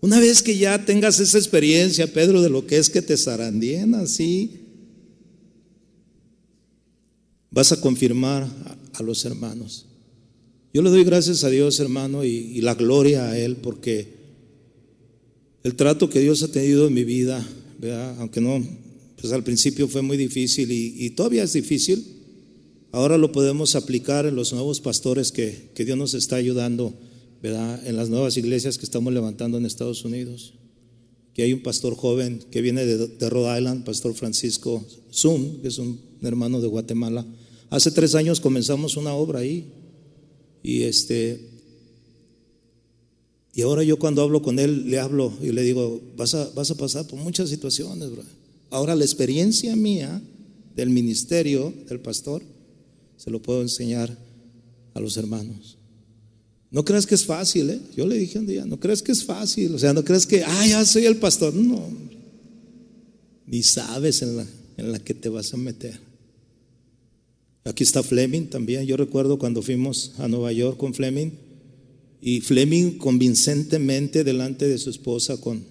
[0.00, 3.94] una vez que ya tengas esa experiencia, Pedro, de lo que es que te zarandien
[3.94, 4.65] así,
[7.56, 8.46] vas a confirmar
[8.92, 9.86] a, los hermanos.
[10.74, 14.08] Yo le doy gracias a Dios, hermano, y, la gloria a Él, porque
[15.64, 17.42] el trato que Dios ha tenido en mi vida,
[18.18, 18.62] aunque no,
[19.18, 22.04] pues al principio fue muy difícil y, todavía es difícil,
[22.92, 26.92] ahora lo podemos aplicar en los nuevos pastores que, Dios nos está ayudando,
[27.42, 27.86] ¿verdad?
[27.86, 30.52] en las nuevas iglesias que estamos levantando en Estados Unidos.
[31.32, 35.68] Que hay un pastor joven que viene de, de Rhode Island, Pastor Francisco Zoom, que
[35.68, 37.24] es un hermano de Guatemala.
[37.70, 39.72] Hace tres años comenzamos una obra ahí.
[40.62, 41.40] Y este,
[43.56, 46.70] y ahora yo cuando hablo con él, le hablo y le digo, vas a, vas
[46.70, 48.10] a pasar por muchas situaciones.
[48.70, 50.20] Ahora la experiencia mía
[50.74, 52.42] del ministerio del pastor,
[53.16, 54.14] se lo puedo enseñar
[54.92, 55.78] a los hermanos.
[56.70, 57.80] No creas que es fácil, ¿eh?
[57.96, 60.44] Yo le dije un día, no creas que es fácil, o sea, no creas que,
[60.44, 61.54] ah, ya soy el pastor.
[61.54, 61.82] No,
[63.46, 64.46] ni sabes en la,
[64.76, 65.98] en la que te vas a meter.
[67.64, 68.86] Aquí está Fleming también.
[68.86, 71.30] Yo recuerdo cuando fuimos a Nueva York con Fleming
[72.20, 75.64] y Fleming convincentemente delante de su esposa con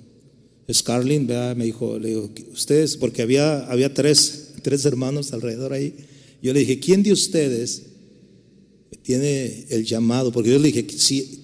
[0.71, 1.21] Scarlett,
[1.55, 5.93] me dijo, le digo, ustedes, porque había, había tres, tres hermanos alrededor ahí.
[6.41, 7.83] Yo le dije, ¿quién de ustedes
[9.03, 10.31] tiene el llamado?
[10.31, 11.41] Porque yo le dije, sí,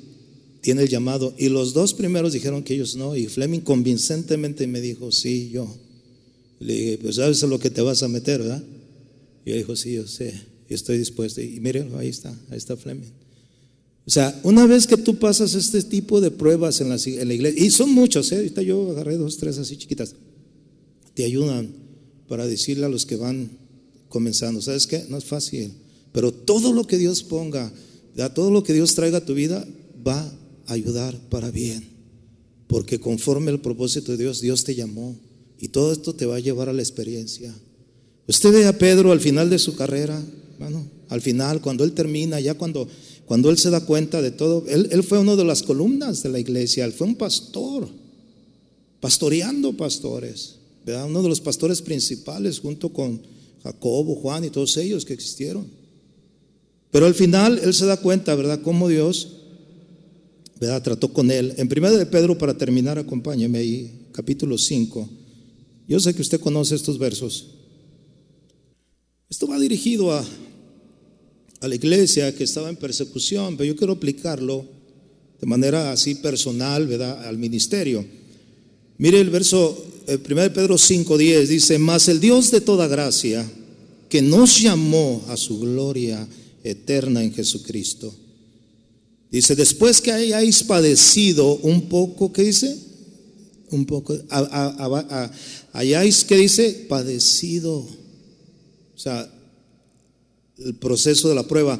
[0.61, 1.33] tiene el llamado.
[1.37, 3.15] Y los dos primeros dijeron que ellos no.
[3.15, 5.73] Y Fleming convincentemente me dijo, sí, yo.
[6.61, 8.63] Le dije, pues sabes a lo que te vas a meter, ¿verdad?
[9.45, 10.33] Y él dijo, sí, yo sé,
[10.69, 11.41] estoy dispuesto.
[11.41, 13.09] Y miren, ahí está, ahí está Fleming.
[14.05, 17.33] O sea, una vez que tú pasas este tipo de pruebas en la, en la
[17.33, 18.37] iglesia, y son muchos, ¿eh?
[18.37, 20.15] ahorita yo agarré dos, tres así chiquitas,
[21.13, 21.69] te ayudan
[22.27, 23.49] para decirle a los que van
[24.09, 25.05] comenzando, ¿sabes qué?
[25.09, 25.73] No es fácil,
[26.11, 27.71] pero todo lo que Dios ponga,
[28.33, 29.67] todo lo que Dios traiga a tu vida,
[30.05, 30.19] va
[30.67, 31.83] a ayudar para bien,
[32.67, 35.15] porque conforme al propósito de Dios, Dios te llamó,
[35.61, 37.53] y todo esto te va a llevar a la experiencia.
[38.27, 40.19] Usted ve a Pedro al final de su carrera,
[40.57, 42.87] bueno, al final, cuando él termina, ya cuando,
[43.25, 46.39] cuando él se da cuenta de todo, él, fue uno de las columnas de la
[46.39, 47.87] iglesia, él fue un pastor,
[48.99, 51.05] pastoreando pastores, ¿verdad?
[51.05, 53.21] uno de los pastores principales junto con
[53.63, 55.67] Jacobo, Juan y todos ellos que existieron.
[56.89, 59.33] Pero al final él se da cuenta, ¿verdad?, cómo Dios,
[60.59, 61.53] ¿verdad?, trató con él.
[61.57, 65.20] En primera de Pedro, para terminar, acompáñeme ahí, capítulo 5.
[65.87, 67.47] Yo sé que usted conoce estos versos.
[69.29, 70.25] Esto va dirigido a,
[71.59, 74.65] a la iglesia que estaba en persecución, pero yo quiero aplicarlo
[75.39, 78.05] de manera así personal, ¿verdad?, al ministerio.
[78.97, 83.49] Mire el verso, el 1 Pedro 5:10 dice, mas el Dios de toda gracia,
[84.09, 86.27] que nos llamó a su gloria
[86.63, 88.13] eterna en Jesucristo.
[89.31, 92.77] Dice, después que hayáis padecido un poco, ¿qué dice?
[93.71, 94.15] Un poco,
[95.73, 96.85] hayáis, ¿qué dice?
[96.89, 97.87] Padecido
[99.01, 99.27] o sea,
[100.59, 101.79] el proceso de la prueba,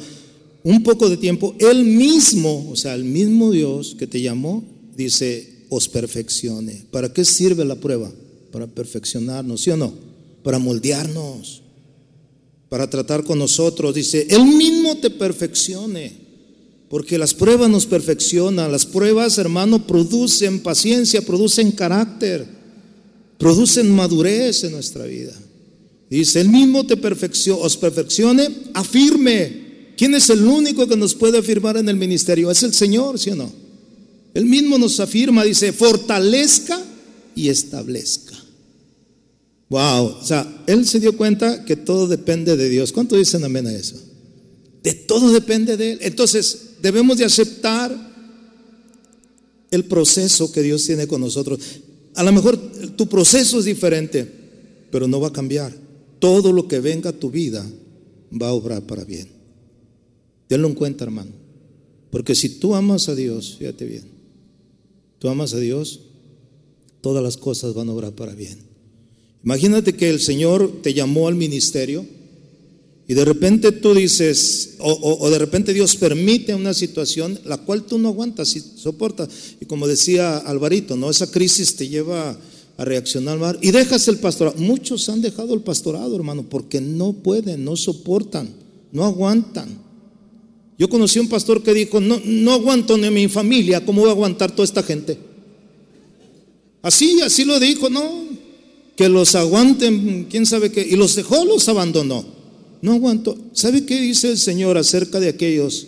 [0.63, 4.63] un poco de tiempo, Él mismo, o sea, el mismo Dios que te llamó,
[4.97, 6.85] dice, os perfeccione.
[6.89, 8.11] ¿Para qué sirve la prueba?
[8.51, 9.93] Para perfeccionarnos, ¿sí o no?
[10.41, 11.61] Para moldearnos.
[12.69, 13.93] para tratar con nosotros.
[13.93, 16.13] Dice, Él mismo te perfeccione,
[16.91, 18.69] porque las pruebas nos perfeccionan.
[18.69, 22.45] Las pruebas, hermano, producen paciencia, producen carácter,
[23.37, 25.31] producen madurez en nuestra vida.
[26.09, 29.93] Dice, Él mismo te os perfeccione, afirme.
[29.95, 32.51] ¿Quién es el único que nos puede afirmar en el ministerio?
[32.51, 33.49] Es el Señor, ¿sí o no?
[34.33, 36.77] Él mismo nos afirma, dice, fortalezca
[37.35, 38.35] y establezca.
[39.69, 42.91] Wow, o sea, él se dio cuenta que todo depende de Dios.
[42.91, 43.95] ¿Cuánto dicen amén a eso?
[44.83, 45.99] De todo depende de él.
[46.01, 48.11] Entonces, debemos de aceptar
[49.71, 51.59] el proceso que Dios tiene con nosotros.
[52.15, 52.57] A lo mejor
[52.95, 54.29] tu proceso es diferente,
[54.91, 55.73] pero no va a cambiar.
[56.19, 57.65] Todo lo que venga a tu vida
[58.39, 59.27] va a obrar para bien.
[60.47, 61.32] Tenlo en cuenta, hermano.
[62.11, 64.03] Porque si tú amas a Dios, fíjate bien,
[65.17, 66.01] tú amas a Dios,
[66.99, 68.59] todas las cosas van a obrar para bien.
[69.43, 72.05] Imagínate que el Señor te llamó al ministerio
[73.12, 77.97] y de repente tú dices, o, de repente Dios permite una situación la cual tú
[77.97, 79.28] no aguantas y soportas.
[79.59, 81.09] Y como decía Alvarito, ¿no?
[81.09, 82.38] Esa crisis te lleva
[82.78, 84.55] a reaccionar mal y dejas el pastorado.
[84.59, 88.49] Muchos han dejado el pastorado, hermano, porque no pueden, no soportan,
[88.93, 89.78] no aguantan.
[90.80, 94.14] Yo conocí un pastor que dijo, no, no aguanto ni mi familia, ¿cómo voy a
[94.14, 95.18] aguantar toda esta gente?
[96.82, 98.09] Así, así lo dijo, no,
[98.95, 102.39] que los aguanten, quién sabe qué, y los dejó, los abandonó.
[102.82, 103.38] No aguanto.
[103.53, 105.88] ¿Sabe qué dice el Señor acerca de aquellos?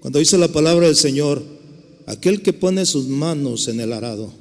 [0.00, 1.42] Cuando dice la palabra del Señor,
[2.06, 4.32] aquel que pone sus manos en el arado,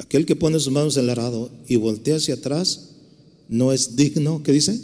[0.00, 2.90] aquel que pone sus manos en el arado y voltea hacia atrás,
[3.48, 4.78] no es digno, ¿qué dice?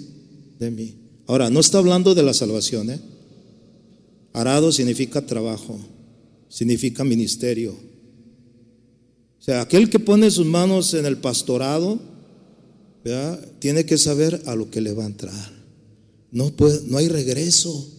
[0.59, 0.94] De mí.
[1.26, 3.00] Ahora, no está hablando de la salvación, ¿eh?
[4.32, 5.78] Arado significa trabajo,
[6.48, 7.76] significa ministerio
[9.44, 12.00] o sea, aquel que pone sus manos en el pastorado,
[13.59, 15.52] tiene que saber a lo que le va a entrar.
[16.30, 17.90] No, puede, no hay regreso.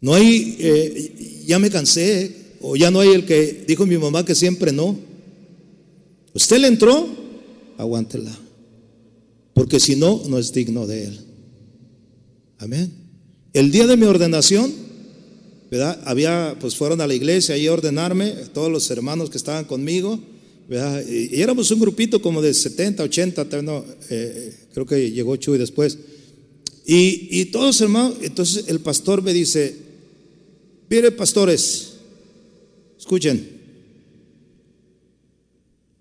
[0.00, 4.24] No hay, eh, ya me cansé, o ya no hay el que dijo mi mamá
[4.24, 4.98] que siempre no.
[6.34, 7.06] Usted le entró,
[7.78, 8.36] aguántela.
[9.54, 11.20] Porque si no, no es digno de él.
[12.58, 12.92] Amén.
[13.52, 14.72] El día de mi ordenación,
[16.04, 20.20] había, pues fueron a la iglesia ahí a ordenarme, todos los hermanos que estaban conmigo,
[20.68, 23.46] Y, éramos un grupito como de 70, 80,
[24.10, 25.98] eh, creo que llegó Chuy después.
[26.86, 29.74] Y, y todos hermanos, entonces el pastor me dice,
[30.88, 31.92] mire pastores,
[32.98, 33.48] escuchen,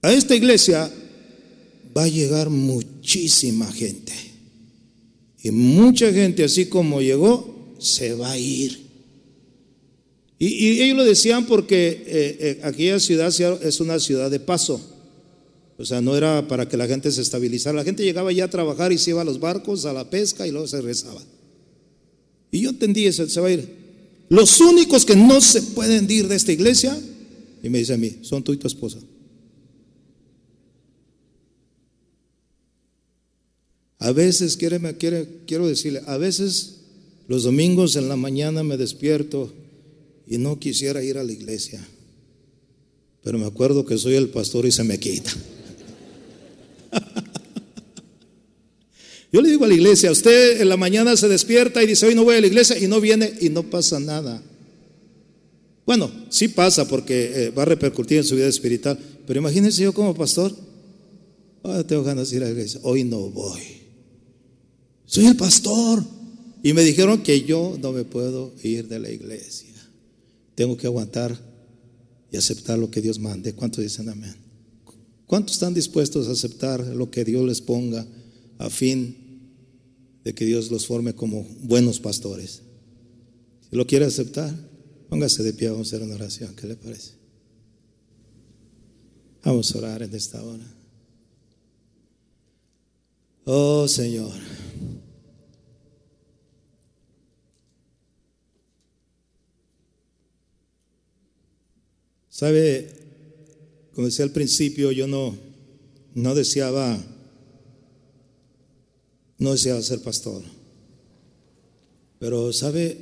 [0.02, 0.92] a esta iglesia
[1.96, 4.14] va a llegar muchísima gente.
[5.42, 8.83] Y mucha gente, así como llegó, se va a ir.
[10.46, 13.34] Y, ellos lo decían porque eh, eh, aquella ciudad
[13.64, 14.82] es una ciudad de paso.
[15.78, 17.78] O sea, no era para que la gente se estabilizara.
[17.78, 20.46] La gente llegaba ya a trabajar y se iba a los barcos, a la pesca
[20.46, 21.22] y luego se regresaba.
[22.52, 23.70] Y yo entendí eso, se va a ir.
[24.28, 27.00] Los únicos que no se pueden ir de esta iglesia,
[27.62, 29.00] y me dice a mí, son tú y tu esposa.
[34.00, 36.82] A veces, quiero decirle, a veces
[37.30, 39.54] los domingos en la mañana me despierto
[40.28, 41.86] y no quisiera ir a la iglesia.
[43.24, 45.32] Pero me acuerdo que soy el pastor y se me quita.
[49.32, 52.14] Yo le digo a la iglesia, usted en la mañana se despierta y dice, hoy
[52.14, 54.44] no voy a la iglesia y no viene y no pasa nada.
[55.86, 59.94] Bueno, sí pasa porque eh, va a repercutir en su vida espiritual, pero imagínense yo
[59.94, 60.56] como pastor,
[61.64, 63.62] oh, tengo ganas de ir a la iglesia, hoy no voy.
[65.06, 66.04] Soy el pastor.
[66.64, 69.73] Y me dijeron que yo no me puedo ir de la iglesia.
[70.56, 71.38] Tengo que aguantar
[72.32, 73.54] y aceptar lo que Dios mande.
[73.54, 74.36] ¿Cuántos dicen amén?
[75.26, 78.06] ¿Cuántos están dispuestos a aceptar lo que Dios les ponga
[78.58, 79.16] a fin
[80.24, 82.62] de que Dios los forme como buenos pastores?
[83.70, 84.54] Si lo quiere aceptar,
[85.10, 86.56] póngase de pie, vamos a hacer una oración.
[86.56, 87.12] ¿Qué le parece?
[89.44, 90.66] Vamos a orar en esta hora.
[93.46, 94.34] Oh Señor.
[102.34, 102.90] Sabe,
[103.94, 105.38] como decía al principio, yo no,
[106.16, 107.00] no deseaba,
[109.38, 110.42] no deseaba ser pastor.
[112.18, 112.98] Pero sabe,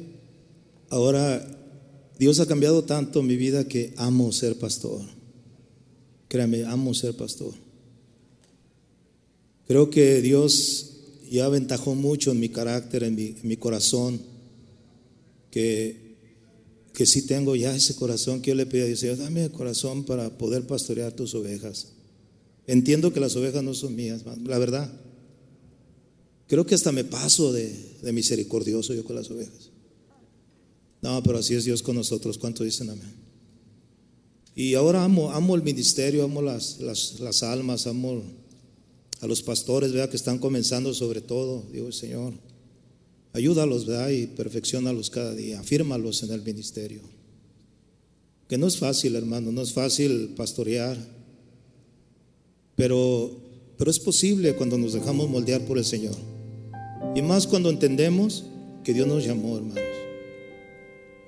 [0.89, 1.47] ahora
[2.19, 4.99] Dios ha cambiado tanto mi vida que amo ser pastor.
[6.27, 7.53] Créame, amo ser pastor.
[9.65, 10.91] Creo que Dios
[11.31, 14.19] ya aventajó mucho en mi carácter, en mi, en mi corazón,
[15.51, 16.10] que
[17.01, 20.03] que sí tengo ya ese corazón que yo le pedí a Dios, dame el corazón
[20.03, 21.93] para poder pastorear tus ovejas.
[22.67, 24.93] Entiendo que las ovejas no son mías, la verdad.
[26.45, 29.71] Creo que hasta me paso de, de misericordioso yo con las ovejas.
[31.01, 32.37] No, pero así es Dios con nosotros.
[32.37, 33.15] ¿Cuánto dicen amén?
[34.53, 38.21] Y ahora amo, amo el ministerio, amo las, las, las almas, amo
[39.21, 41.65] a los pastores, vea que están comenzando sobre todo.
[41.71, 42.35] Digo, Señor,
[43.33, 44.09] ayúdalos, ¿verdad?
[44.09, 47.01] Y perfeccionalos cada día, afírmalos en el ministerio.
[48.47, 50.97] Que no es fácil, hermano, no es fácil pastorear,
[52.75, 53.31] pero,
[53.77, 56.15] pero es posible cuando nos dejamos moldear por el Señor.
[57.15, 58.43] Y más cuando entendemos
[58.83, 59.83] que Dios nos llamó, hermanos.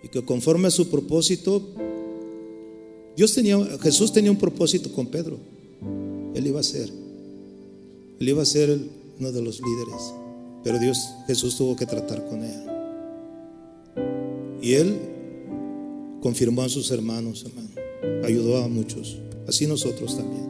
[0.04, 1.64] Y que conforme a su propósito,
[3.16, 5.38] Dios tenía, Jesús tenía un propósito con Pedro.
[6.36, 6.90] Él iba a ser,
[8.20, 8.78] él iba a ser
[9.20, 10.23] uno de los líderes.
[10.64, 12.64] Pero Dios, Jesús tuvo que tratar con él.
[14.62, 14.98] Y él
[16.22, 17.70] confirmó a sus hermanos, hermano.
[18.24, 19.18] Ayudó a muchos.
[19.48, 20.48] Así nosotros también.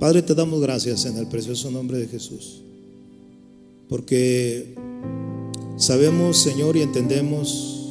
[0.00, 2.62] Padre, te damos gracias en el precioso nombre de Jesús.
[3.88, 4.74] Porque
[5.76, 7.86] sabemos, Señor, y entendemos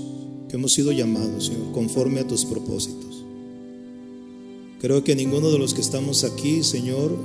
[0.50, 3.24] que hemos sido llamados, Señor, conforme a tus propósitos.
[4.82, 7.18] Creo que ninguno de los que estamos aquí, Señor,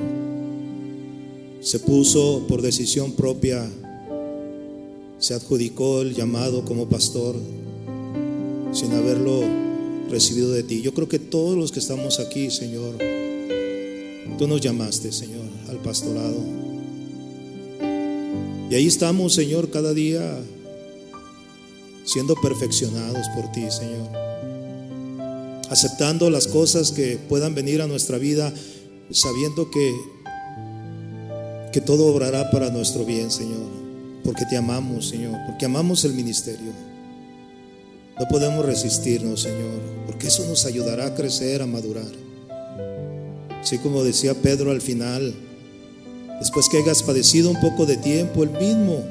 [1.60, 3.68] se puso por decisión propia,
[5.20, 7.36] se adjudicó el llamado como pastor
[8.72, 9.42] sin haberlo
[10.10, 10.80] recibido de ti.
[10.80, 12.96] Yo creo que todos los que estamos aquí, Señor,
[14.38, 16.38] tú nos llamaste, Señor, al pastorado.
[18.70, 20.40] Y ahí estamos, Señor, cada día
[22.04, 24.08] siendo perfeccionados por ti, Señor.
[25.68, 28.52] Aceptando las cosas que puedan venir a nuestra vida,
[29.10, 29.94] sabiendo que,
[31.72, 33.79] que todo obrará para nuestro bien, Señor.
[34.24, 35.36] Porque te amamos, Señor.
[35.46, 36.72] Porque amamos el ministerio.
[38.18, 39.80] No podemos resistirnos, Señor.
[40.06, 42.10] Porque eso nos ayudará a crecer, a madurar.
[43.60, 45.34] Así como decía Pedro al final,
[46.40, 49.04] Después que hayas padecido un poco de tiempo, el mismo,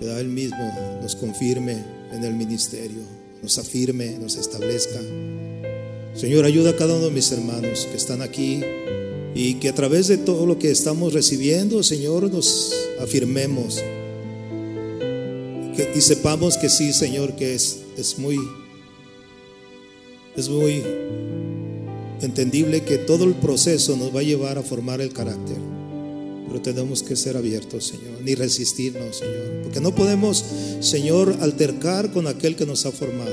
[0.00, 0.22] ¿verdad?
[0.22, 1.76] mismo nos confirme
[2.12, 3.02] en el ministerio,
[3.42, 5.00] nos afirme, nos establezca.
[6.14, 8.60] Señor, ayuda a cada uno de mis hermanos que están aquí
[9.34, 13.82] y que a través de todo lo que estamos recibiendo, Señor, nos afirmemos
[15.94, 18.36] y sepamos que sí, Señor, que es, es muy,
[20.36, 20.82] es muy
[22.20, 25.56] entendible que todo el proceso nos va a llevar a formar el carácter.
[26.46, 29.62] Pero tenemos que ser abiertos, Señor, ni resistirnos, Señor.
[29.62, 30.44] Porque no podemos,
[30.80, 33.32] Señor, altercar con aquel que nos ha formado.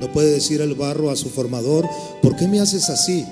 [0.00, 1.88] No puede decir el barro a su formador,
[2.22, 3.24] ¿por qué me haces así?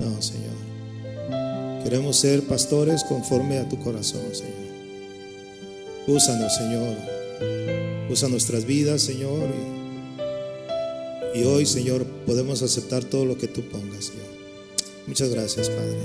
[0.00, 1.82] No, Señor.
[1.82, 4.68] Queremos ser pastores conforme a tu corazón, Señor.
[6.06, 7.17] Úsanos, Señor.
[8.10, 9.48] Usa nuestras vidas, Señor.
[11.34, 14.26] Y, y hoy, Señor, podemos aceptar todo lo que tú pongas, Señor.
[15.06, 15.98] Muchas gracias, Padre.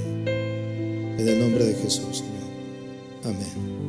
[1.19, 2.43] En el nombre de Jesús, Señor.
[3.23, 3.82] Amén.